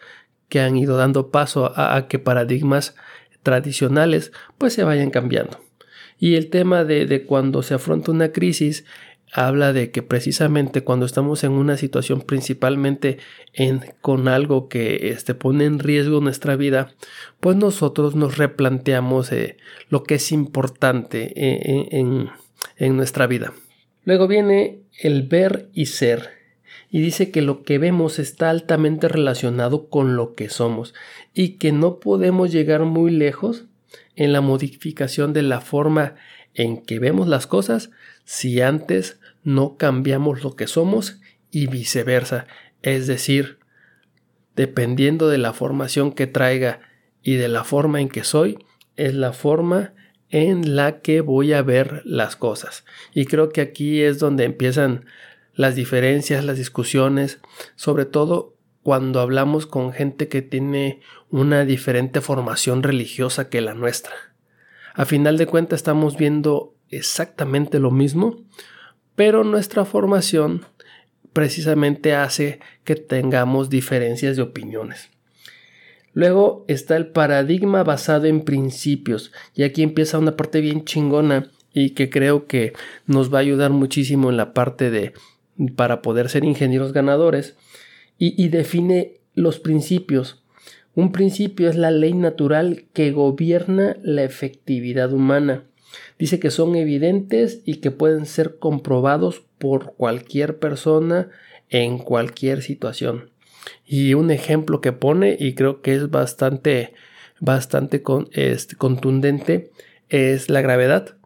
que 0.49 0.61
han 0.61 0.77
ido 0.77 0.97
dando 0.97 1.31
paso 1.31 1.73
a, 1.75 1.97
a 1.97 2.09
que 2.09 2.19
paradigmas 2.19 2.95
tradicionales 3.43 4.33
pues 4.59 4.75
se 4.75 4.85
vayan 4.85 5.11
cambiando. 5.11 5.59
Y 6.19 6.35
el 6.35 6.51
tema 6.51 6.85
de, 6.85 7.25
cuando 7.25 7.63
se 7.63 7.75
afronta 7.75 8.11
una 8.11 8.33
crisis 8.33 8.85
habla 9.33 9.73
de 9.73 9.91
que 9.91 10.03
precisamente 10.03 10.83
cuando 10.83 11.07
estamos 11.07 11.45
en 11.45 11.53
una 11.53 11.77
situación 11.77 12.21
principalmente 12.21 13.19
en, 13.53 13.83
con 14.01 14.29
algo 14.29 14.69
que 14.69 15.11
este, 15.11 15.35
pone 15.35 15.65
en 15.65 15.79
riesgo 15.79 16.21
nuestra 16.21 16.57
vida, 16.57 16.93
pues 17.41 17.57
nosotros 17.57 18.15
nos 18.15 18.39
replanteamos 18.39 19.33
eh, 19.33 19.57
lo 19.91 20.05
que 20.05 20.17
es 20.17 20.33
importante 20.33 21.33
eh, 21.37 21.89
en, 21.91 22.31
en 22.77 22.97
nuestra 22.97 23.27
vida. 23.27 23.53
Luego 24.05 24.29
viene 24.29 24.81
el 25.01 25.25
ver 25.25 25.69
y 25.75 25.87
ser. 25.87 26.39
Y 26.91 27.03
dice 27.03 27.31
que 27.31 27.43
lo 27.43 27.63
que 27.63 27.77
vemos 27.77 28.19
está 28.19 28.49
altamente 28.49 29.09
relacionado 29.09 29.91
con 29.91 30.17
lo 30.17 30.35
que 30.35 30.49
somos 30.49 30.95
y 31.35 31.59
que 31.59 31.73
no 31.73 32.01
podemos 32.01 32.51
llegar 32.51 32.85
muy 32.85 33.11
lejos 33.11 33.67
en 34.17 34.33
la 34.33 34.41
modificación 34.41 35.35
de 35.35 35.43
la 35.43 35.61
forma 35.61 36.15
en 36.55 36.79
que 36.79 36.99
vemos 36.99 37.29
las 37.29 37.47
cosas 37.47 37.91
si 38.25 38.61
antes 38.61 39.18
no 39.43 39.77
cambiamos 39.77 40.43
lo 40.43 40.57
que 40.57 40.67
somos 40.67 41.21
y 41.51 41.67
viceversa. 41.67 42.47
Es 42.83 43.07
decir, 43.07 43.59
dependiendo 44.57 45.29
de 45.29 45.39
la 45.39 45.53
formación 45.53 46.13
que 46.13 46.27
traiga 46.27 46.81
y 47.23 47.37
de 47.37 47.49
la 47.49 47.65
forma 47.65 48.01
en 48.01 48.09
que 48.09 48.25
soy, 48.25 48.59
es 48.97 49.15
la 49.15 49.33
forma 49.33 49.95
en 50.31 50.77
la 50.77 51.01
que 51.01 51.21
voy 51.21 51.53
a 51.53 51.63
ver 51.63 52.03
las 52.05 52.37
cosas. 52.37 52.85
Y 53.15 53.25
creo 53.25 53.51
que 53.51 53.61
aquí 53.61 54.03
es 54.03 54.19
donde 54.19 54.45
empiezan 54.45 55.07
las 55.55 55.75
diferencias, 55.75 56.45
las 56.45 56.57
discusiones, 56.57 57.41
sobre 57.75 58.05
todo 58.05 58.57
cuando 58.83 59.21
hablamos 59.21 59.67
con 59.67 59.93
gente 59.93 60.29
que 60.29 60.43
tiene 60.43 61.01
una 61.31 61.65
diferente 61.65 62.21
formación 62.21 62.83
religiosa 62.83 63.49
que 63.49 63.61
la 63.61 63.75
nuestra. 63.75 64.15
A 64.95 65.05
final 65.05 65.37
de 65.37 65.47
cuentas 65.47 65.79
estamos 65.79 66.17
viendo 66.17 66.75
exactamente 66.89 67.79
lo 67.79 67.91
mismo, 67.91 68.45
pero 69.19 69.43
nuestra 69.43 69.85
formación 69.85 70.65
precisamente 71.33 72.15
hace 72.15 72.61
que 72.85 72.95
tengamos 72.95 73.69
diferencias 73.69 74.37
de 74.37 74.43
opiniones. 74.43 75.09
Luego 76.13 76.65
está 76.69 76.97
el 76.97 77.09
paradigma 77.09 77.83
basado 77.83 78.27
en 78.27 78.43
principios, 78.43 79.33
y 79.57 79.65
aquí 79.65 79.83
empieza 79.83 80.21
una 80.21 80.37
parte 80.37 80.61
bien 80.61 80.85
chingona 80.85 81.51
y 81.75 81.91
que 81.91 82.11
creo 82.11 82.47
que 82.47 82.75
nos 83.07 83.35
va 83.35 83.39
a 83.39 83.41
ayudar 83.41 83.73
muchísimo 83.73 84.31
en 84.31 84.37
la 84.37 84.55
parte 84.55 84.89
de 84.89 85.15
para 85.75 86.01
poder 86.01 86.29
ser 86.29 86.45
ingenieros 86.45 86.93
ganadores, 86.93 87.57
y, 88.19 88.49
define 88.51 89.15
los 89.35 89.59
principios. 89.59 90.45
Un 90.95 91.11
principio 91.11 91.69
es 91.69 91.75
la 91.75 91.91
ley 91.91 92.13
natural 92.15 92.85
que 92.93 93.11
gobierna 93.11 93.97
la 94.01 94.23
efectividad 94.23 95.13
humana. 95.13 95.65
Dice 96.19 96.41
que 96.41 96.51
son 96.51 96.75
evidentes 96.77 97.61
y 97.65 97.77
que 97.77 97.91
pueden 97.91 98.27
ser 98.27 98.59
comprobados 98.59 99.43
por 99.59 99.95
cualquier 99.95 100.59
persona 100.59 101.29
en 101.71 101.99
cualquier 101.99 102.63
situación. 102.63 103.31
Y 103.87 104.15
un 104.15 104.31
ejemplo 104.31 104.81
que 104.81 104.93
pone, 104.93 105.37
y 105.39 105.55
creo 105.55 105.83
que 105.83 105.95
es 105.95 106.11
bastante, 106.11 106.95
bastante 107.41 108.03
este, 108.33 108.77
contundente, 108.77 109.71
es 110.09 110.49
la 110.49 110.61
gravedad. 110.61 111.17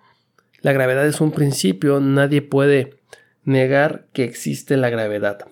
La 0.61 0.73
gravedad 0.73 1.07
es 1.07 1.21
un 1.21 1.33
principio, 1.33 2.01
nadie 2.01 2.43
puede 2.43 2.95
negar 3.45 4.07
que 4.13 4.25
existe 4.25 4.77
la 4.77 4.91
gravedad 4.91 5.47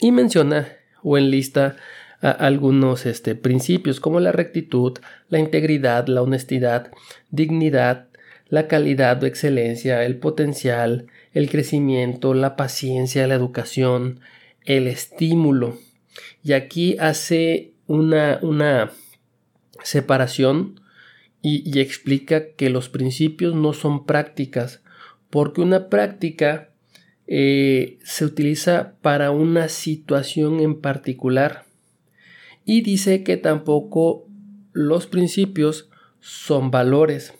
y 0.00 0.12
menciona 0.12 0.68
o 1.02 1.18
enlista 1.18 1.76
algunos 2.20 3.06
este, 3.06 3.34
principios 3.34 4.00
como 4.00 4.20
la 4.20 4.32
rectitud, 4.32 4.98
la 5.28 5.38
integridad, 5.38 6.06
la 6.08 6.22
honestidad, 6.22 6.90
dignidad, 7.30 8.08
la 8.48 8.68
calidad 8.68 9.22
o 9.22 9.26
excelencia, 9.26 10.04
el 10.04 10.18
potencial, 10.18 11.06
el 11.32 11.50
crecimiento, 11.50 12.34
la 12.34 12.56
paciencia, 12.56 13.26
la 13.26 13.34
educación, 13.34 14.20
el 14.64 14.86
estímulo. 14.86 15.78
Y 16.42 16.52
aquí 16.52 16.96
hace 16.98 17.72
una, 17.86 18.38
una 18.42 18.92
separación 19.82 20.80
y, 21.42 21.78
explica 21.78 22.54
que 22.54 22.70
los 22.70 22.88
principios 22.88 23.54
no 23.54 23.72
son 23.72 24.04
prácticas, 24.04 24.82
porque 25.30 25.60
una 25.60 25.88
práctica 25.88 26.70
eh, 27.28 27.98
se 28.02 28.24
utiliza 28.24 28.94
para 29.00 29.30
una 29.30 29.68
situación 29.68 30.58
en 30.60 30.80
particular 30.80 31.64
y 32.64 32.80
dice 32.80 33.22
que 33.22 33.36
tampoco 33.36 34.26
los 34.72 35.06
principios 35.06 35.88
son 36.20 36.72
valores 36.72 37.32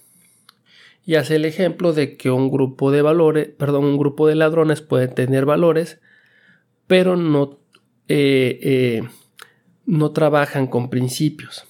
y 1.07 1.15
hace 1.15 1.37
el 1.37 1.45
ejemplo 1.45 1.93
de 1.93 2.17
que 2.17 2.33
un 2.33 2.51
grupo 2.51 2.91
de 2.91 3.01
valores, 3.01 3.49
perdón, 3.57 3.85
un 3.85 3.97
grupo 3.97 4.27
de 4.27 4.35
ladrones 4.35 4.83
puede 4.83 5.07
tener 5.07 5.47
valores, 5.47 6.01
pero 6.89 7.17
no, 7.17 7.61
eh, 8.09 8.59
eh, 8.61 9.03
no 9.87 10.11
trabajan 10.11 10.67
con 10.67 10.91
principios, 10.91 11.65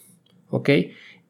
¿ok? 0.49 0.71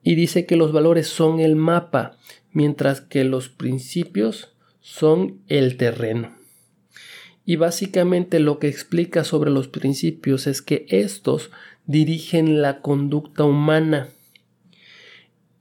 Y 0.05 0.15
dice 0.15 0.47
que 0.47 0.55
los 0.55 0.73
valores 0.73 1.09
son 1.09 1.41
el 1.41 1.57
mapa, 1.57 2.17
mientras 2.53 3.01
que 3.01 3.25
los 3.25 3.49
principios 3.49 4.55
son 4.81 5.41
el 5.49 5.77
terreno. 5.77 6.37
Y 7.45 7.57
básicamente 7.57 8.39
lo 8.39 8.61
que 8.61 8.69
explica 8.69 9.25
sobre 9.25 9.51
los 9.51 9.67
principios 9.67 10.47
es 10.47 10.63
que 10.63 10.87
estos 10.89 11.51
dirigen 11.87 12.63
la 12.63 12.83
conducta 12.83 13.43
humana. 13.43 14.11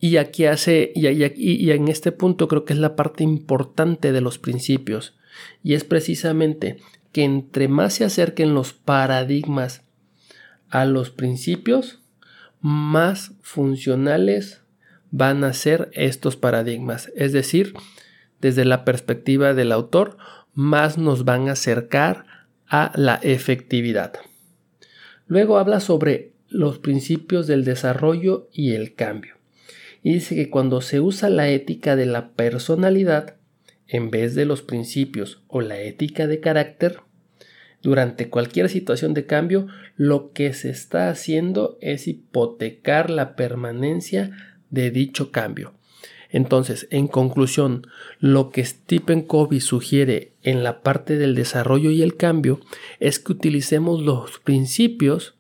Y 0.06 0.18
aquí 0.18 0.46
hace, 0.46 0.92
y, 0.94 1.08
y, 1.08 1.72
en 1.72 1.88
este 1.88 2.12
punto 2.12 2.48
creo 2.48 2.64
que 2.64 2.74
es 2.74 2.80
la 2.80 2.96
parte 2.96 3.24
importante 3.24 4.12
de 4.12 4.22
los 4.22 4.38
principios. 4.38 5.18
Y 5.64 5.74
es 5.74 5.84
precisamente 5.84 6.78
que 7.12 7.24
entre 7.24 7.68
más 7.68 7.96
se 7.96 8.06
acerquen 8.06 8.54
los 8.54 8.72
paradigmas 8.72 9.82
a 10.70 10.86
los 10.86 11.10
principios, 11.10 12.04
más 12.62 13.32
funcionales 13.42 14.62
van 15.10 15.44
a 15.44 15.54
ser 15.54 15.90
estos 15.94 16.36
paradigmas. 16.36 17.12
Es 17.16 17.34
decir, 17.34 17.74
desde 18.42 18.64
la 18.64 18.86
perspectiva 18.86 19.56
del 19.56 19.72
autor, 19.72 20.18
más 20.54 21.00
nos 21.00 21.26
van 21.26 21.50
a 21.50 21.54
acercar 21.54 22.28
a 22.68 22.92
la 22.94 23.16
efectividad. 23.24 24.14
Luego 25.26 25.58
habla 25.58 25.80
sobre 25.80 26.34
los 26.48 26.78
principios 26.78 27.48
del 27.48 27.66
desarrollo 27.66 28.50
y 28.54 28.74
el 28.74 28.94
cambio. 28.94 29.35
Y 30.06 30.14
dice 30.14 30.36
que 30.36 30.52
cuando 30.52 30.82
se 30.82 31.00
usa 31.00 31.30
la 31.30 31.50
ética 31.50 31.96
de 31.96 32.06
la 32.06 32.30
personalidad 32.34 33.38
en 33.88 34.12
vez 34.12 34.36
de 34.36 34.46
los 34.46 34.62
principios 34.62 35.42
o 35.48 35.62
la 35.62 35.80
ética 35.82 36.28
de 36.28 36.40
carácter, 36.40 37.00
durante 37.82 38.30
cualquier 38.30 38.70
situación 38.70 39.16
de 39.16 39.26
cambio, 39.26 39.66
lo 39.96 40.32
que 40.32 40.54
se 40.54 40.70
está 40.70 41.10
haciendo 41.10 41.80
es 41.82 42.08
hipotecar 42.08 43.10
la 43.10 43.36
permanencia 43.36 44.30
de 44.70 44.92
dicho 44.92 45.32
cambio. 45.32 45.74
Entonces, 46.30 46.88
en 46.92 47.08
conclusión, 47.08 47.88
lo 48.20 48.52
que 48.52 48.64
Stephen 48.64 49.24
Covey 49.24 49.60
sugiere 49.60 50.34
en 50.44 50.64
la 50.64 50.84
parte 50.84 51.18
del 51.18 51.34
desarrollo 51.34 51.90
y 51.90 52.04
el 52.04 52.16
cambio 52.16 52.60
es 53.00 53.18
que 53.18 53.32
utilicemos 53.32 54.04
los 54.04 54.38
principios 54.38 55.34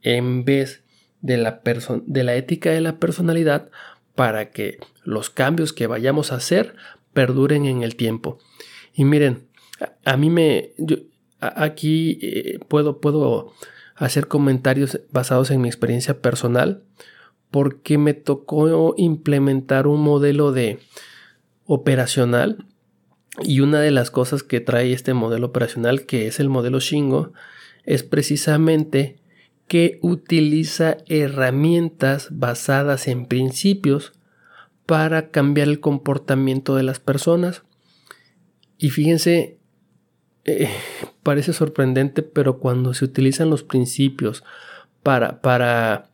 en 0.00 0.46
vez 0.46 0.84
de 1.20 1.36
la, 1.36 1.60
de 2.06 2.24
la 2.24 2.34
ética 2.34 2.70
de 2.70 2.80
la 2.80 2.98
personalidad 2.98 3.70
para 4.16 4.50
que 4.50 4.78
los 5.04 5.30
cambios 5.30 5.72
que 5.72 5.86
vayamos 5.86 6.32
a 6.32 6.36
hacer 6.36 6.74
perduren 7.12 7.66
en 7.66 7.84
el 7.84 7.94
tiempo. 7.94 8.38
Y 8.92 9.04
miren, 9.04 9.46
a, 10.04 10.16
mí 10.16 10.30
me... 10.30 10.72
aquí 11.38 12.18
eh, 12.20 12.58
puedo, 12.66 13.00
puedo 13.00 13.52
hacer 13.94 14.26
comentarios 14.26 15.00
basados 15.12 15.50
en 15.50 15.60
mi 15.60 15.68
experiencia 15.68 16.20
personal 16.20 16.82
porque 17.50 17.96
me 17.96 18.14
tocó 18.14 18.94
implementar 18.96 19.86
un 19.86 20.02
modelo 20.02 20.52
de 20.52 20.80
operacional 21.64 22.66
y 23.42 23.60
una 23.60 23.80
de 23.80 23.90
las 23.90 24.10
cosas 24.10 24.42
que 24.42 24.60
trae 24.60 24.92
este 24.92 25.14
modelo 25.14 25.46
operacional 25.46 26.06
que 26.06 26.26
es 26.26 26.40
el 26.40 26.48
modelo 26.48 26.80
Shingo 26.80 27.32
es 27.84 28.02
precisamente 28.02 29.18
que 29.68 29.98
utiliza 30.02 30.98
herramientas 31.06 32.28
basadas 32.30 33.08
en 33.08 33.26
principios 33.26 34.12
para 34.86 35.30
cambiar 35.30 35.68
el 35.68 35.80
comportamiento 35.80 36.76
de 36.76 36.84
las 36.84 37.00
personas. 37.00 37.62
Y 38.78 38.90
fíjense, 38.90 39.58
eh, 40.44 40.68
parece 41.22 41.52
sorprendente, 41.52 42.22
pero 42.22 42.58
cuando 42.58 42.94
se 42.94 43.04
utilizan 43.04 43.50
los 43.50 43.64
principios 43.64 44.44
para, 45.02 45.40
para 45.40 46.10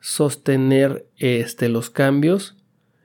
sostener 0.00 1.06
este, 1.18 1.68
los 1.68 1.90
cambios, 1.90 2.56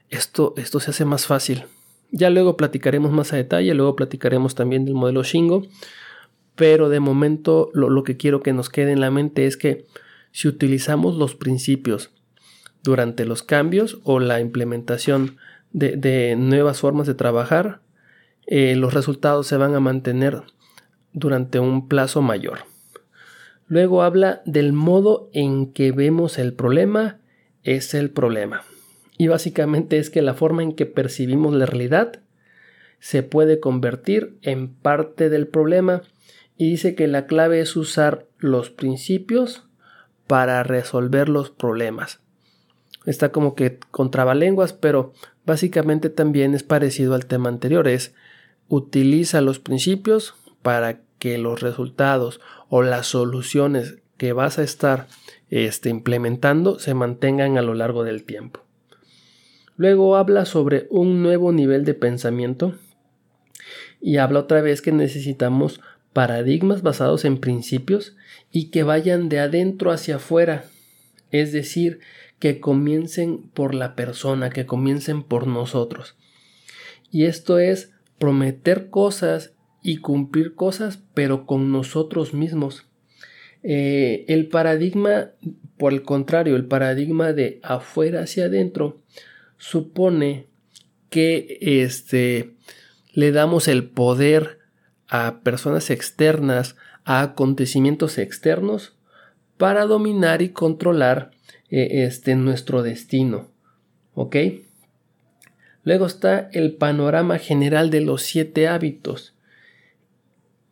esto, 0.10 0.54
esto 0.56 0.80
se 0.80 0.92
hace 0.92 1.04
más 1.04 1.26
fácil. 1.26 1.66
Ya 2.12 2.30
luego 2.30 2.56
platicaremos 2.56 3.12
más 3.12 3.34
a 3.34 3.36
detalle, 3.36 3.74
luego 3.74 3.96
platicaremos 3.96 4.56
también 4.56 4.86
del 4.86 4.96
modelo 4.96 5.24
Shingo, 5.24 5.68
pero 6.60 6.90
de 6.90 7.00
momento 7.00 7.72
lo, 7.74 8.04
que 8.04 8.18
quiero 8.18 8.42
que 8.42 8.52
nos 8.52 8.70
quede 8.70 8.92
en 8.92 9.00
la 9.00 9.12
mente 9.12 9.46
es 9.46 9.56
que 9.56 9.86
si 10.34 10.50
utilizamos 10.50 11.16
los 11.16 11.34
principios 11.34 12.12
durante 12.84 13.24
los 13.24 13.44
cambios 13.44 14.00
o 14.04 14.20
la 14.20 14.42
implementación 14.42 15.38
de, 15.72 16.36
nuevas 16.38 16.82
formas 16.82 17.08
de 17.08 17.14
trabajar, 17.14 17.80
eh, 18.46 18.76
los 18.76 18.94
resultados 18.94 19.48
se 19.48 19.56
van 19.56 19.74
a 19.74 19.80
mantener 19.80 20.42
durante 21.14 21.62
un 21.62 21.88
plazo 21.88 22.22
mayor. 22.22 22.66
Luego 23.68 24.04
habla 24.04 24.42
del 24.46 24.74
modo 24.74 25.30
en 25.32 25.72
que 25.72 25.94
vemos 25.94 26.38
el 26.38 26.54
problema 26.54 27.22
es 27.64 27.94
el 27.94 28.10
problema. 28.10 28.64
Y 29.18 29.30
básicamente 29.30 29.98
es 29.98 30.10
que 30.10 30.22
la 30.22 30.34
forma 30.34 30.62
en 30.62 30.74
que 30.74 30.86
percibimos 30.86 31.56
la 31.56 31.68
realidad 31.68 32.20
se 33.00 33.24
puede 33.24 33.62
convertir 33.62 34.38
en 34.42 34.74
parte 34.74 35.30
del 35.30 35.48
problema 35.48 36.02
y 36.60 36.70
dice 36.70 36.94
que 36.94 37.08
la 37.08 37.26
clave 37.26 37.62
es 37.62 37.78
usar 37.78 38.28
los 38.38 38.70
principios 38.70 39.64
para 40.28 40.62
resolver 40.62 41.30
los 41.30 41.50
problemas. 41.50 42.20
Está 43.06 43.32
como 43.32 43.56
que 43.56 43.80
con 43.92 44.12
trabalenguas, 44.12 44.74
pero 44.74 45.14
básicamente 45.46 46.10
también 46.10 46.54
es 46.54 46.64
parecido 46.64 47.16
al 47.16 47.28
tema 47.28 47.48
anterior, 47.48 47.88
es 47.88 48.14
utiliza 48.68 49.40
los 49.40 49.60
principios 49.60 50.36
para 50.62 51.00
que 51.18 51.38
los 51.38 51.62
resultados 51.62 52.42
o 52.68 52.84
las 52.84 53.08
soluciones 53.08 54.00
que 54.18 54.34
vas 54.34 54.60
a 54.60 54.64
estar 54.64 55.08
este, 55.50 55.88
implementando 55.88 56.78
se 56.78 56.94
mantengan 56.94 57.58
a 57.58 57.62
lo 57.62 57.74
largo 57.74 58.04
del 58.04 58.26
tiempo. 58.26 58.66
Luego 59.78 60.18
habla 60.18 60.44
sobre 60.44 60.88
un 60.90 61.24
nuevo 61.24 61.54
nivel 61.54 61.86
de 61.86 61.94
pensamiento 61.94 62.74
y 64.02 64.18
habla 64.18 64.40
otra 64.40 64.62
vez 64.62 64.82
que 64.82 64.92
necesitamos 64.92 65.80
paradigmas 66.14 66.82
basados 66.82 67.26
en 67.26 67.38
principios 67.38 68.16
y 68.52 68.72
que 68.72 68.84
vayan 68.84 69.30
de 69.30 69.40
adentro 69.40 69.92
hacia 69.92 70.18
afuera, 70.18 70.66
es 71.32 71.52
decir, 71.52 72.00
que 72.40 72.60
comiencen 72.60 73.50
por 73.50 73.76
la 73.76 73.96
persona, 73.96 74.50
que 74.50 74.66
comiencen 74.66 75.24
por 75.24 75.48
nosotros. 75.48 76.16
Y 77.12 77.26
esto 77.26 77.60
es 77.60 77.92
prometer 78.18 78.90
cosas 78.90 79.54
y 79.84 79.98
cumplir 79.98 80.56
cosas, 80.56 81.00
pero 81.14 81.46
con 81.46 81.72
nosotros 81.72 82.34
mismos. 82.34 82.86
Eh, 83.64 84.26
el 84.28 84.48
paradigma, 84.48 85.32
por 85.78 85.94
el 85.94 86.04
contrario, 86.04 86.56
el 86.56 86.66
paradigma 86.66 87.34
de 87.34 87.60
afuera 87.64 88.22
hacia 88.22 88.46
adentro, 88.46 89.02
supone 89.58 90.48
que 91.10 91.58
este, 91.62 92.56
le 93.14 93.32
damos 93.32 93.68
el 93.68 93.90
poder 93.90 94.59
a 95.10 95.42
personas 95.42 95.90
externas, 95.90 96.76
a 97.04 97.22
acontecimientos 97.22 98.18
externos, 98.18 98.96
para 99.58 99.86
dominar 99.86 100.42
y 100.42 100.50
controlar 100.50 101.32
eh, 101.70 102.06
este, 102.06 102.36
nuestro 102.36 102.84
destino. 102.84 103.50
¿Ok? 104.14 104.36
Luego 105.84 106.06
está 106.06 106.50
el 106.54 106.74
panorama 106.76 107.40
general 107.40 107.90
de 107.90 108.02
los 108.02 108.22
siete 108.22 108.68
hábitos. 108.68 109.34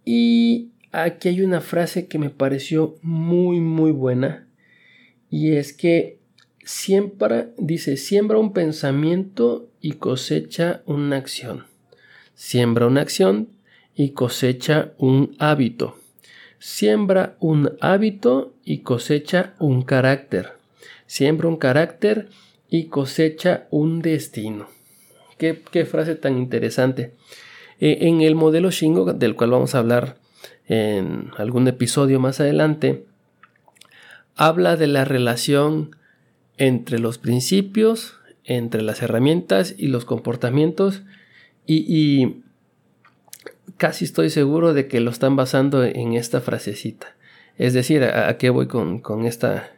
Y 0.05 0.69
aquí 0.91 1.29
hay 1.29 1.41
una 1.41 1.59
frase 1.59 2.07
que 2.07 2.19
me 2.19 2.29
pareció 2.29 2.97
muy, 3.01 3.59
muy 3.59 3.91
buena. 3.91 4.47
Y 5.29 5.53
es 5.53 5.73
que 5.73 6.19
siembra, 6.63 7.49
dice, 7.57 7.97
siembra 7.97 8.37
un 8.37 8.53
pensamiento 8.53 9.69
y 9.81 9.93
cosecha 9.93 10.81
una 10.85 11.17
acción. 11.17 11.65
Siembra 12.35 12.87
una 12.87 13.01
acción 13.01 13.49
y 13.97 14.11
cosecha 14.11 14.93
un 14.99 15.35
hábito. 15.39 15.97
Siembra 16.59 17.35
un 17.39 17.71
hábito 17.81 18.53
y 18.63 18.79
cosecha 18.79 19.55
un 19.59 19.81
carácter. 19.81 20.53
Siembra 21.07 21.47
un 21.47 21.57
carácter 21.57 22.29
y 22.69 22.85
cosecha 22.85 23.67
un 23.71 24.03
destino. 24.03 24.67
Qué, 25.39 25.55
frase 25.89 26.15
tan 26.15 26.37
interesante. 26.37 27.13
Eh, 27.79 27.97
en 28.01 28.21
el 28.21 28.35
modelo 28.35 28.69
Shingo, 28.69 29.13
del 29.13 29.35
cual 29.35 29.51
vamos 29.51 29.73
a 29.73 29.79
hablar 29.79 30.17
en 30.67 31.31
algún 31.37 31.67
episodio 31.67 32.19
más 32.19 32.39
adelante, 32.39 33.05
habla 34.35 34.75
de 34.75 34.87
la 34.87 35.05
relación 35.05 35.95
entre 36.57 36.99
los 36.99 37.17
principios, 37.17 38.15
entre 38.43 38.83
las 38.83 39.01
herramientas 39.01 39.73
y 39.75 39.87
los 39.87 40.05
comportamientos 40.05 41.01
y 41.65 42.43
casi 43.75 44.05
estoy 44.05 44.29
seguro 44.29 44.73
de 44.73 44.87
que 44.87 44.99
lo 44.99 45.11
están 45.11 45.35
basando 45.35 45.83
en 45.83 46.13
esta 46.13 46.41
frasecita. 46.41 47.15
Es 47.57 47.73
decir, 47.73 48.03
¿a, 48.03 48.37
qué 48.37 48.49
voy 48.49 48.67
con, 48.67 49.25
esta, 49.25 49.71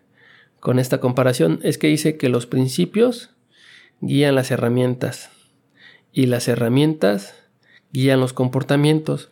con 0.60 0.80
esta 0.80 0.99
comparación? 0.99 1.60
Es 1.63 1.78
que 1.78 1.88
dice 1.88 2.17
que 2.17 2.30
los 2.30 2.45
principios 2.45 3.32
guían 4.02 4.36
las 4.36 4.52
herramientas 4.52 5.32
y 6.12 6.28
las 6.28 6.47
herramientas 6.47 7.36
guían 7.91 8.19
los 8.19 8.34
comportamientos 8.34 9.32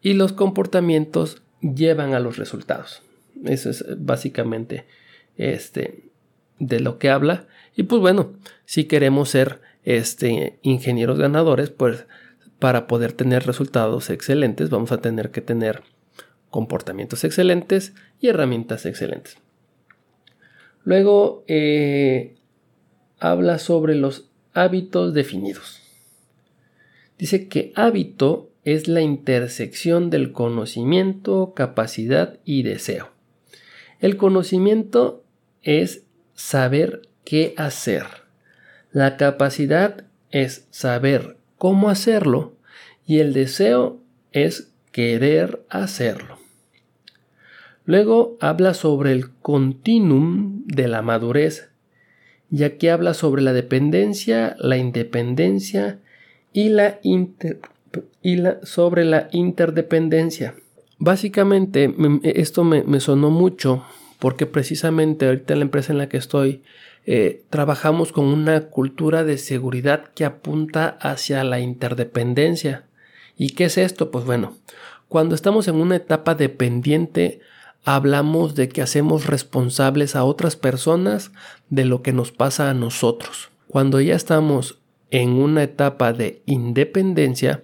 y 0.00 0.14
los 0.14 0.32
comportamientos 0.32 1.42
llevan 1.60 2.14
a 2.14 2.20
los 2.20 2.36
resultados. 2.38 3.02
Eso 3.44 3.70
es 3.70 3.84
básicamente 3.98 4.84
este, 5.36 6.10
de 6.58 6.80
lo 6.80 6.98
que 6.98 7.10
habla. 7.10 7.46
Y 7.76 7.84
pues 7.84 8.00
bueno, 8.00 8.32
si 8.64 8.84
queremos 8.84 9.28
ser 9.28 9.60
este, 9.84 10.58
ingenieros 10.62 11.18
ganadores, 11.18 11.70
pues 11.70 12.06
para 12.62 12.86
poder 12.86 13.12
tener 13.12 13.44
resultados 13.44 14.08
excelentes 14.08 14.70
vamos 14.70 14.92
a 14.92 14.98
tener 14.98 15.32
que 15.32 15.40
tener 15.40 15.82
comportamientos 16.48 17.24
excelentes 17.24 17.92
y 18.20 18.28
herramientas 18.28 18.86
excelentes. 18.86 19.36
Luego 20.84 21.42
eh, 21.48 22.36
habla 23.18 23.58
sobre 23.58 23.96
los 23.96 24.30
hábitos 24.54 25.12
definidos. 25.12 25.80
Dice 27.18 27.48
que 27.48 27.72
hábito 27.74 28.52
es 28.62 28.86
la 28.86 29.00
intersección 29.00 30.08
del 30.08 30.30
conocimiento, 30.30 31.54
capacidad 31.56 32.38
y 32.44 32.62
deseo. 32.62 33.10
El 33.98 34.16
conocimiento 34.16 35.24
es 35.62 36.04
saber 36.34 37.08
qué 37.24 37.54
hacer. 37.56 38.04
La 38.92 39.16
capacidad 39.16 40.04
es 40.30 40.68
saber 40.70 41.41
cómo 41.62 41.90
hacerlo 41.90 42.56
y 43.06 43.20
el 43.20 43.32
deseo 43.32 44.00
es 44.32 44.72
querer 44.90 45.64
hacerlo. 45.68 46.36
Luego 47.84 48.36
habla 48.40 48.74
sobre 48.74 49.12
el 49.12 49.30
continuum 49.30 50.64
de 50.66 50.88
la 50.88 51.02
madurez, 51.02 51.70
ya 52.50 52.78
que 52.78 52.90
habla 52.90 53.14
sobre 53.14 53.42
la 53.42 53.52
dependencia, 53.52 54.56
la 54.58 54.76
independencia 54.76 56.00
y 56.52 56.70
la, 56.70 56.98
y 57.04 57.28
sobre 58.64 59.04
la 59.04 59.28
interdependencia. 59.30 60.56
Básicamente 60.98 61.94
esto 62.24 62.64
me, 62.64 62.82
me 62.82 62.98
sonó 62.98 63.30
mucho 63.30 63.84
porque 64.18 64.46
precisamente 64.46 65.26
ahorita 65.26 65.52
en 65.52 65.60
la 65.60 65.66
empresa 65.66 65.92
en 65.92 65.98
la 65.98 66.08
que 66.08 66.16
estoy 66.16 66.64
eh, 67.04 67.44
trabajamos 67.50 68.12
con 68.12 68.26
una 68.26 68.68
cultura 68.68 69.24
de 69.24 69.38
seguridad 69.38 70.10
que 70.14 70.24
apunta 70.24 70.98
hacia 71.00 71.42
la 71.44 71.60
interdependencia. 71.60 72.84
¿Y 73.36 73.50
qué 73.50 73.64
es 73.64 73.78
esto? 73.78 74.10
Pues 74.10 74.24
bueno, 74.24 74.56
cuando 75.08 75.34
estamos 75.34 75.66
en 75.68 75.76
una 75.76 75.96
etapa 75.96 76.34
dependiente, 76.34 77.40
hablamos 77.84 78.54
de 78.54 78.68
que 78.68 78.82
hacemos 78.82 79.26
responsables 79.26 80.14
a 80.14 80.24
otras 80.24 80.56
personas 80.56 81.32
de 81.70 81.84
lo 81.84 82.02
que 82.02 82.12
nos 82.12 82.32
pasa 82.32 82.70
a 82.70 82.74
nosotros. 82.74 83.50
cuando 83.68 84.02
ya 84.02 84.14
estamos 84.14 84.80
en 85.10 85.30
una 85.30 85.62
etapa 85.62 86.12
de 86.12 86.42
independencia, 86.44 87.62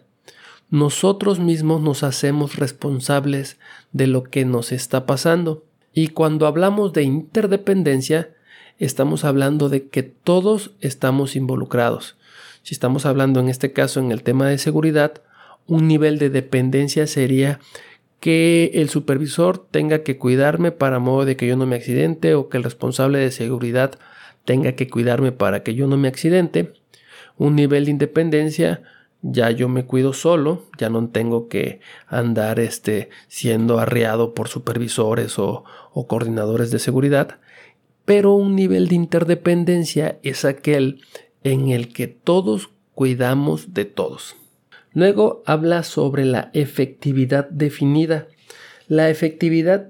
nosotros 0.70 1.38
mismos 1.38 1.82
nos 1.82 2.02
hacemos 2.02 2.56
responsables 2.56 3.58
de 3.92 4.06
lo 4.06 4.24
que 4.24 4.46
nos 4.46 4.72
está 4.72 5.04
pasando. 5.04 5.64
Y 5.92 6.08
cuando 6.08 6.46
hablamos 6.46 6.94
de 6.94 7.02
interdependencia, 7.02 8.34
estamos 8.78 9.24
hablando 9.24 9.68
de 9.68 9.88
que 9.88 10.02
todos 10.02 10.72
estamos 10.80 11.36
involucrados. 11.36 12.16
Si 12.62 12.74
estamos 12.74 13.06
hablando 13.06 13.40
en 13.40 13.48
este 13.48 13.72
caso 13.72 14.00
en 14.00 14.12
el 14.12 14.22
tema 14.22 14.48
de 14.48 14.58
seguridad, 14.58 15.22
un 15.66 15.88
nivel 15.88 16.18
de 16.18 16.30
dependencia 16.30 17.06
sería 17.06 17.60
que 18.20 18.72
el 18.74 18.88
supervisor 18.88 19.58
tenga 19.58 20.02
que 20.02 20.18
cuidarme 20.18 20.72
para 20.72 20.98
modo 20.98 21.24
de 21.24 21.36
que 21.36 21.46
yo 21.46 21.56
no 21.56 21.66
me 21.66 21.76
accidente 21.76 22.34
o 22.34 22.48
que 22.48 22.56
el 22.56 22.64
responsable 22.64 23.18
de 23.18 23.30
seguridad 23.30 23.98
tenga 24.44 24.72
que 24.72 24.88
cuidarme 24.88 25.30
para 25.30 25.62
que 25.62 25.74
yo 25.74 25.86
no 25.86 25.96
me 25.96 26.08
accidente. 26.08 26.72
Un 27.36 27.54
nivel 27.54 27.84
de 27.84 27.92
independencia, 27.92 28.82
ya 29.22 29.50
yo 29.50 29.68
me 29.68 29.84
cuido 29.84 30.12
solo, 30.12 30.64
ya 30.78 30.90
no 30.90 31.08
tengo 31.08 31.48
que 31.48 31.80
andar 32.06 32.58
este, 32.58 33.10
siendo 33.28 33.78
arreado 33.78 34.34
por 34.34 34.48
supervisores 34.48 35.38
o, 35.38 35.64
o 35.92 36.06
coordinadores 36.06 36.70
de 36.70 36.78
seguridad. 36.78 37.38
Pero 38.08 38.32
un 38.32 38.56
nivel 38.56 38.88
de 38.88 38.94
interdependencia 38.94 40.18
es 40.22 40.46
aquel 40.46 41.02
en 41.44 41.68
el 41.68 41.92
que 41.92 42.06
todos 42.06 42.70
cuidamos 42.94 43.74
de 43.74 43.84
todos. 43.84 44.34
Luego 44.94 45.42
habla 45.44 45.82
sobre 45.82 46.24
la 46.24 46.48
efectividad 46.54 47.50
definida. 47.50 48.26
La 48.86 49.10
efectividad, 49.10 49.82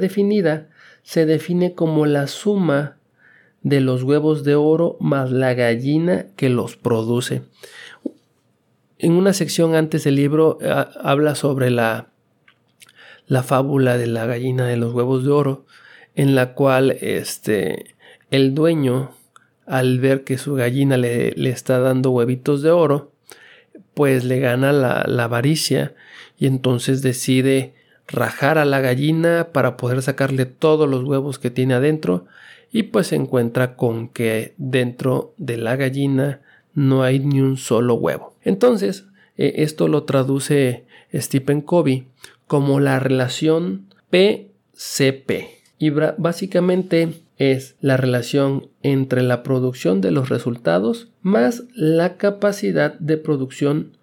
definida 0.00 0.68
se 1.04 1.24
define 1.24 1.74
como 1.74 2.04
la 2.06 2.26
suma 2.26 2.98
de 3.62 3.80
los 3.80 4.02
huevos 4.02 4.42
de 4.42 4.56
oro 4.56 4.96
más 4.98 5.30
la 5.30 5.54
gallina 5.54 6.26
que 6.34 6.48
los 6.48 6.76
produce. 6.76 7.42
En 8.98 9.12
una 9.12 9.32
sección 9.32 9.76
antes 9.76 10.02
del 10.02 10.16
libro 10.16 10.58
habla 11.00 11.36
sobre 11.36 11.70
la, 11.70 12.08
la 13.26 13.42
fábula 13.42 13.98
de 13.98 14.06
la 14.06 14.26
gallina 14.26 14.66
de 14.66 14.76
los 14.76 14.92
huevos 14.92 15.24
de 15.24 15.30
oro, 15.30 15.64
en 16.14 16.34
la 16.34 16.54
cual 16.54 16.92
este, 17.00 17.94
el 18.30 18.54
dueño 18.54 19.10
al 19.66 19.98
ver 19.98 20.24
que 20.24 20.38
su 20.38 20.54
gallina 20.54 20.96
le, 20.96 21.34
está 21.48 21.80
dando 21.80 22.10
huevitos 22.10 22.62
de 22.62 22.70
oro, 22.70 23.12
pues 23.94 24.24
le 24.24 24.38
gana 24.38 24.72
la, 24.72 25.04
la 25.06 25.24
avaricia 25.24 25.94
y 26.38 26.46
entonces 26.46 27.02
decide 27.02 27.74
rajar 28.06 28.58
a 28.58 28.64
la 28.64 28.80
gallina 28.80 29.48
para 29.52 29.76
poder 29.76 30.02
sacarle 30.02 30.46
todos 30.46 30.88
los 30.88 31.02
huevos 31.02 31.38
que 31.38 31.50
tiene 31.50 31.74
adentro 31.74 32.26
y 32.70 32.84
pues 32.84 33.08
se 33.08 33.16
encuentra 33.16 33.74
con 33.74 34.08
que 34.08 34.54
dentro 34.58 35.34
de 35.38 35.56
la 35.56 35.76
gallina 35.76 36.40
no 36.74 37.02
hay 37.02 37.18
ni 37.18 37.40
un 37.40 37.56
solo 37.56 37.94
huevo. 37.94 38.34
Entonces, 38.42 39.06
eh, 39.36 39.54
esto 39.56 39.88
lo 39.88 40.04
traduce 40.04 40.84
Stephen 41.12 41.62
Covey 41.62 42.06
como 42.46 42.80
la 42.80 42.98
relación 42.98 43.86
PCP. 44.10 45.30
Y 45.78 45.90
básicamente 45.90 47.22
es 47.36 47.76
la 47.80 47.96
relación 47.96 48.68
entre 48.82 49.22
la 49.22 49.42
producción 49.42 50.00
de 50.00 50.10
los 50.10 50.28
resultados 50.28 51.08
más 51.20 51.64
la 51.74 52.16
capacidad 52.16 52.98
de 52.98 53.18
producción 53.18 53.96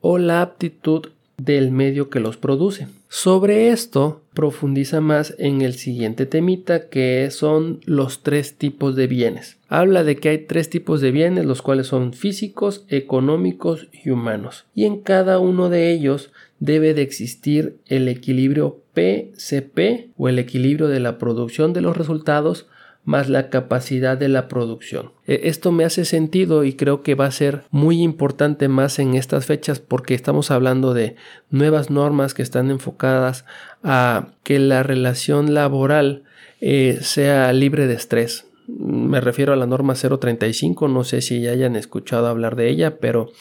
o 0.00 0.18
la 0.18 0.42
aptitud 0.42 1.10
del 1.44 1.70
medio 1.70 2.10
que 2.10 2.20
los 2.20 2.36
produce. 2.36 2.88
Sobre 3.08 3.70
esto 3.70 4.22
profundiza 4.34 5.00
más 5.00 5.34
en 5.38 5.62
el 5.62 5.74
siguiente 5.74 6.26
temita 6.26 6.88
que 6.88 7.28
son 7.30 7.80
los 7.84 8.22
tres 8.22 8.54
tipos 8.54 8.94
de 8.94 9.06
bienes. 9.06 9.56
Habla 9.68 10.04
de 10.04 10.16
que 10.16 10.28
hay 10.28 10.38
tres 10.38 10.70
tipos 10.70 11.00
de 11.00 11.10
bienes 11.10 11.44
los 11.44 11.62
cuales 11.62 11.88
son 11.88 12.12
físicos, 12.12 12.84
económicos 12.88 13.88
y 14.04 14.10
humanos. 14.10 14.66
Y 14.74 14.84
en 14.84 15.00
cada 15.00 15.38
uno 15.38 15.68
de 15.68 15.90
ellos 15.90 16.30
debe 16.60 16.94
de 16.94 17.02
existir 17.02 17.78
el 17.86 18.06
equilibrio 18.08 18.80
PCP 18.94 20.10
o 20.16 20.28
el 20.28 20.38
equilibrio 20.38 20.88
de 20.88 21.00
la 21.00 21.18
producción 21.18 21.72
de 21.72 21.80
los 21.80 21.96
resultados 21.96 22.66
más 23.04 23.28
la 23.28 23.48
capacidad 23.50 24.16
de 24.18 24.28
la 24.28 24.48
producción. 24.48 25.12
E, 25.26 25.42
esto 25.44 25.72
me 25.72 25.84
hace 25.84 26.04
sentido 26.04 26.64
y 26.64 26.74
creo 26.74 27.02
que 27.02 27.14
va 27.14 27.26
a 27.26 27.30
ser 27.30 27.64
muy 27.70 28.02
importante 28.02 28.68
más 28.68 28.98
en 28.98 29.14
estas 29.14 29.46
fechas 29.46 29.80
porque 29.80 30.14
estamos 30.14 30.50
hablando 30.50 30.94
de 30.94 31.16
nuevas 31.50 31.90
normas 31.90 32.34
que 32.34 32.42
están 32.42 32.70
enfocadas 32.70 33.44
a 33.82 34.28
que 34.42 34.58
la 34.58 34.82
relación 34.82 35.54
laboral 35.54 36.24
eh, 36.60 36.98
sea 37.00 37.52
libre 37.52 37.86
de 37.86 37.94
estrés. 37.94 38.46
Me 38.68 39.20
refiero 39.20 39.52
a 39.52 39.56
la 39.56 39.66
norma 39.66 39.94
035, 39.94 40.86
no 40.86 41.02
sé 41.02 41.22
si 41.22 41.40
ya 41.40 41.50
hayan 41.50 41.74
escuchado 41.74 42.28
hablar 42.28 42.54
de 42.54 42.68
ella, 42.68 42.98
pero 42.98 43.32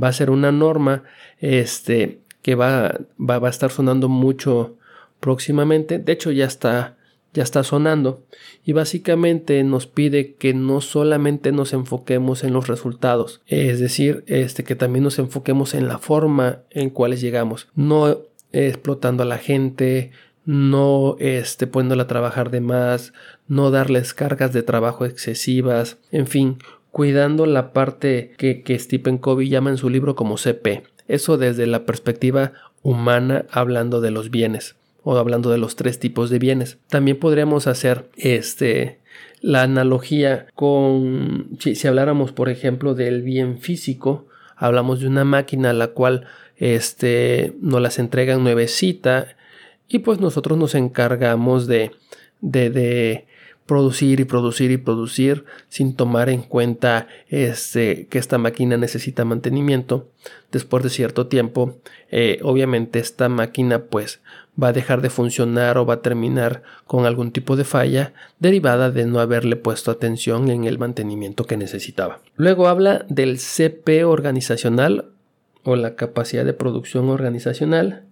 va 0.00 0.08
a 0.08 0.12
ser 0.12 0.30
una 0.30 0.52
norma 0.52 1.02
este, 1.40 2.20
que 2.42 2.54
va, 2.54 3.00
va, 3.18 3.38
va 3.40 3.48
a 3.48 3.50
estar 3.50 3.70
sonando 3.72 4.08
mucho 4.08 4.76
próximamente. 5.18 5.98
De 5.98 6.12
hecho, 6.12 6.30
ya 6.30 6.44
está 6.44 6.95
ya 7.36 7.42
está 7.42 7.62
sonando. 7.62 8.24
Y 8.64 8.72
básicamente 8.72 9.62
nos 9.62 9.86
pide 9.86 10.34
que 10.34 10.54
no 10.54 10.80
solamente 10.80 11.52
nos 11.52 11.72
enfoquemos 11.72 12.42
en 12.42 12.52
los 12.52 12.66
resultados, 12.66 13.42
es 13.46 13.78
decir, 13.78 14.24
este 14.26 14.64
que 14.64 14.74
también 14.74 15.04
nos 15.04 15.18
enfoquemos 15.18 15.74
en 15.74 15.86
la 15.86 15.98
forma 15.98 16.62
en 16.70 16.90
cuales 16.90 17.20
llegamos, 17.20 17.68
no 17.74 18.22
explotando 18.52 19.22
a 19.22 19.26
la 19.26 19.38
gente, 19.38 20.10
no 20.46 21.16
este, 21.18 21.66
poniéndola 21.66 22.04
a 22.04 22.08
trabajar 22.08 22.50
de 22.50 22.60
más, 22.60 23.12
no 23.46 23.70
darles 23.70 24.14
cargas 24.14 24.52
de 24.52 24.62
trabajo 24.62 25.04
excesivas, 25.04 25.98
en 26.10 26.26
fin, 26.26 26.58
cuidando 26.90 27.44
la 27.44 27.72
parte 27.72 28.32
que, 28.38 28.62
que 28.62 28.78
Stephen 28.78 29.18
Covey 29.18 29.48
llama 29.48 29.70
en 29.70 29.76
su 29.76 29.90
libro 29.90 30.16
como 30.16 30.38
CP. 30.38 30.84
Eso 31.06 31.36
desde 31.36 31.66
la 31.66 31.84
perspectiva 31.84 32.52
humana 32.82 33.44
hablando 33.50 34.00
de 34.00 34.10
los 34.10 34.30
bienes 34.30 34.76
o 35.08 35.16
hablando 35.16 35.50
de 35.52 35.58
los 35.58 35.76
tres 35.76 36.00
tipos 36.00 36.30
de 36.30 36.40
bienes. 36.40 36.78
También 36.88 37.20
podríamos 37.20 37.68
hacer 37.68 38.10
este 38.16 38.98
la 39.40 39.62
analogía 39.62 40.48
con 40.56 41.50
si, 41.60 41.86
habláramos 41.86 42.32
por 42.32 42.48
ejemplo 42.48 42.96
del 42.96 43.22
bien 43.22 43.60
físico, 43.60 44.26
hablamos 44.56 44.98
de 44.98 45.06
una 45.06 45.24
máquina 45.24 45.70
a 45.70 45.74
la 45.74 45.88
cual 45.88 46.26
este 46.56 47.54
nos 47.60 47.80
las 47.80 48.00
entregan 48.00 48.42
nuevecita 48.42 49.28
y 49.86 50.00
pues 50.00 50.18
nosotros 50.18 50.58
nos 50.58 50.74
encargamos 50.74 51.68
de, 51.68 51.92
de, 52.40 52.70
de 52.70 53.26
producir 53.66 54.20
y 54.20 54.24
producir 54.24 54.70
y 54.70 54.76
producir 54.76 55.44
sin 55.68 55.94
tomar 55.94 56.28
en 56.28 56.42
cuenta 56.42 57.08
este, 57.28 58.06
que 58.06 58.18
esta 58.18 58.38
máquina 58.38 58.76
necesita 58.76 59.24
mantenimiento 59.24 60.08
después 60.52 60.84
de 60.84 60.90
cierto 60.90 61.26
tiempo 61.26 61.76
eh, 62.10 62.38
obviamente 62.42 63.00
esta 63.00 63.28
máquina 63.28 63.80
pues 63.80 64.20
va 64.62 64.68
a 64.68 64.72
dejar 64.72 65.02
de 65.02 65.10
funcionar 65.10 65.78
o 65.78 65.86
va 65.86 65.94
a 65.94 66.02
terminar 66.02 66.62
con 66.86 67.04
algún 67.04 67.32
tipo 67.32 67.56
de 67.56 67.64
falla 67.64 68.12
derivada 68.38 68.90
de 68.90 69.04
no 69.04 69.20
haberle 69.20 69.56
puesto 69.56 69.90
atención 69.90 70.50
en 70.50 70.64
el 70.64 70.78
mantenimiento 70.78 71.44
que 71.44 71.56
necesitaba. 71.56 72.20
Luego 72.36 72.68
habla 72.68 73.04
del 73.08 73.38
CP 73.38 74.04
organizacional 74.04 75.06
o 75.64 75.76
la 75.76 75.96
capacidad 75.96 76.44
de 76.44 76.54
producción 76.54 77.10
organizacional. 77.10 78.04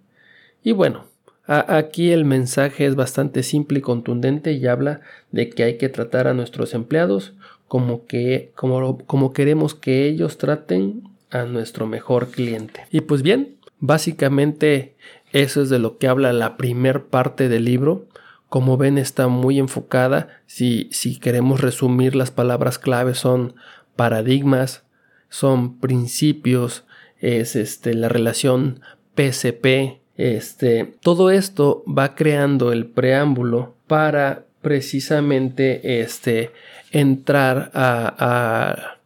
Y 0.62 0.72
bueno, 0.72 1.06
aquí 1.46 2.12
el 2.12 2.24
mensaje 2.24 2.86
es 2.86 2.94
bastante 2.94 3.42
simple 3.42 3.78
y 3.78 3.82
contundente 3.82 4.52
y 4.52 4.66
habla 4.66 5.00
de 5.30 5.50
que 5.50 5.64
hay 5.64 5.78
que 5.78 5.88
tratar 5.88 6.26
a 6.26 6.34
nuestros 6.34 6.74
empleados 6.74 7.34
como, 7.68 8.06
que, 8.06 8.52
como, 8.54 8.98
como 9.06 9.32
queremos 9.32 9.74
que 9.74 10.06
ellos 10.06 10.38
traten 10.38 11.02
a 11.30 11.44
nuestro 11.44 11.86
mejor 11.86 12.30
cliente. 12.30 12.86
Y 12.90 13.02
pues 13.02 13.22
bien, 13.22 13.56
básicamente 13.80 14.94
eso 15.32 15.62
es 15.62 15.68
de 15.68 15.80
lo 15.80 15.98
que 15.98 16.06
habla 16.06 16.32
la 16.32 16.56
primer 16.56 17.06
parte 17.06 17.48
del 17.48 17.64
libro. 17.64 18.06
Como 18.48 18.76
ven 18.76 18.98
está 18.98 19.26
muy 19.26 19.58
enfocada. 19.58 20.28
Si, 20.46 20.88
si 20.92 21.18
queremos 21.18 21.60
resumir 21.60 22.14
las 22.14 22.30
palabras 22.30 22.78
clave 22.78 23.14
son 23.14 23.54
paradigmas, 23.96 24.84
son 25.28 25.80
principios, 25.80 26.84
es 27.18 27.56
este, 27.56 27.94
la 27.94 28.08
relación 28.08 28.80
PCP. 29.16 30.03
Este, 30.16 30.94
todo 31.00 31.30
esto 31.30 31.84
va 31.86 32.14
creando 32.14 32.72
el 32.72 32.86
preámbulo 32.86 33.74
para 33.86 34.44
precisamente 34.62 36.00
este, 36.00 36.50
entrar 36.92 37.70
a, 37.74 38.98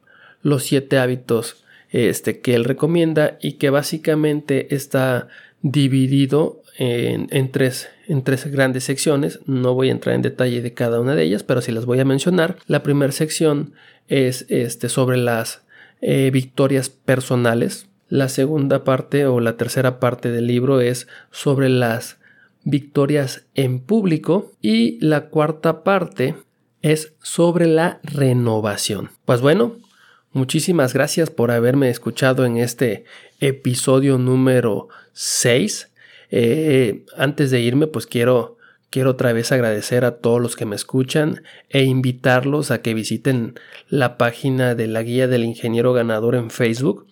los 0.42 0.62
siete 0.62 0.99
hábitos 0.99 1.64
este, 1.90 2.38
que 2.40 2.55
él 2.55 2.64
recomienda 2.64 3.38
y 3.42 3.55
que 3.55 3.71
básicamente 3.71 4.75
está 4.75 5.29
dividido 5.62 6.62
en, 6.79 7.51
tres, 7.51 7.88
en 8.07 8.23
tres 8.23 8.47
grandes 8.47 8.85
secciones. 8.85 9.40
No 9.47 9.75
voy 9.75 9.88
a 9.88 9.92
entrar 9.92 10.14
en 10.14 10.23
detalle 10.23 10.62
de 10.62 10.75
cada 10.75 11.01
una 11.01 11.16
de 11.16 11.25
ellas, 11.25 11.42
pero 11.42 11.61
sí 11.61 11.73
las 11.73 11.87
voy 11.87 11.99
a 11.99 12.05
mencionar. 12.05 12.57
La 12.66 12.85
primera 12.85 13.12
sección 13.12 13.73
es 14.07 14.47
este, 14.49 14.88
sobre 14.88 15.16
las 15.16 15.62
eh, 16.01 16.31
victorias 16.33 16.88
personales. 16.88 17.88
La 18.09 18.29
segunda 18.29 18.85
parte 18.85 19.27
o 19.27 19.40
la 19.40 19.57
tercera 19.57 20.01
parte 20.01 20.31
del 20.31 20.47
libro 20.47 20.81
es 20.81 21.09
sobre 21.31 21.68
las 21.68 22.18
victorias 22.64 23.47
en 23.55 23.81
público. 23.81 24.53
Y 24.61 24.99
la 25.05 25.29
cuarta 25.29 25.83
parte 25.85 26.35
es 26.83 27.14
sobre 27.23 27.66
la 27.66 28.01
renovación. 28.03 29.11
Pues 29.25 29.40
bueno, 29.40 29.77
muchísimas 30.33 30.94
gracias 30.94 31.31
por 31.31 31.51
haberme 31.51 31.90
escuchado 31.90 32.44
en 32.47 32.57
este 32.57 33.05
episodio 33.40 34.18
número 34.18 34.88
6. 35.12 35.90
Eh, 36.31 37.05
antes 37.16 37.51
de 37.51 37.61
irme, 37.61 37.87
pues 37.87 38.07
quiero 38.07 38.59
Quiero 38.90 39.11
otra 39.11 39.35
vez 39.35 39.53
agradecer 39.53 40.07
a 40.07 40.16
todos 40.16 40.40
los 40.40 40.57
que 40.57 40.64
me 40.64 40.75
escuchan 40.75 41.42
e 41.68 41.83
invitarlos 41.85 42.71
a 42.71 42.81
que 42.81 42.94
visiten 42.94 43.61
la 43.88 44.16
página 44.16 44.75
de 44.75 44.87
la 44.87 45.03
guía 45.03 45.29
del 45.29 45.44
ingeniero 45.44 45.92
ganador 45.92 46.35
en 46.35 46.51
Facebook. 46.51 47.07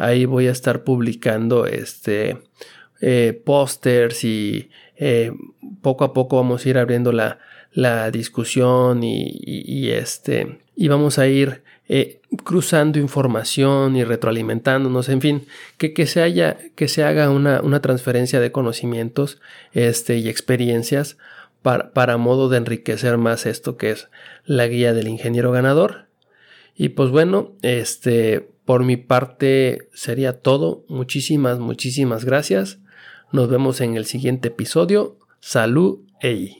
Ahí 0.00 0.24
voy 0.24 0.46
a 0.46 0.50
estar 0.50 0.82
publicando 0.82 1.66
este 1.66 2.38
eh, 3.02 3.38
pósters 3.44 4.24
y 4.24 4.70
eh, 4.96 5.30
poco 5.82 6.04
a 6.04 6.14
poco 6.14 6.36
vamos 6.36 6.64
a 6.64 6.68
ir 6.70 6.78
abriendo 6.78 7.12
la, 7.12 7.38
la 7.70 8.10
discusión 8.10 9.02
y, 9.02 9.90
este 9.90 10.60
y 10.74 10.88
vamos 10.88 11.18
a 11.18 11.26
ir 11.28 11.62
eh, 11.90 12.22
cruzando 12.44 12.98
información 12.98 13.94
y 13.94 14.02
retroalimentándonos, 14.02 15.10
en 15.10 15.20
fin, 15.20 15.46
que, 15.76 15.92
que 15.92 16.06
se, 16.06 16.22
haya, 16.22 16.56
que 16.76 16.88
se 16.88 17.04
haga 17.04 17.28
una, 17.28 17.60
una, 17.60 17.82
transferencia 17.82 18.40
de 18.40 18.52
conocimientos 18.52 19.38
este, 19.74 20.16
y 20.16 20.30
experiencias 20.30 21.18
para, 21.60 21.92
para 21.92 22.16
modo 22.16 22.48
de 22.48 22.56
enriquecer 22.56 23.18
más 23.18 23.44
esto 23.44 23.76
que 23.76 23.90
es 23.90 24.08
la 24.46 24.66
guía 24.66 24.94
del 24.94 25.08
ingeniero 25.08 25.52
ganador. 25.52 26.06
Y 26.74 26.90
pues 26.90 27.10
bueno, 27.10 27.52
este, 27.60 28.48
por 28.64 28.84
mi 28.84 28.96
parte 28.96 29.88
sería 29.94 30.40
todo. 30.40 30.84
Muchísimas, 30.88 31.58
muchísimas 31.58 32.24
gracias. 32.24 32.78
Nos 33.32 33.48
vemos 33.48 33.80
en 33.80 33.96
el 33.96 34.04
siguiente 34.04 34.48
episodio. 34.48 35.18
Salud, 35.40 36.00
ey. 36.20 36.56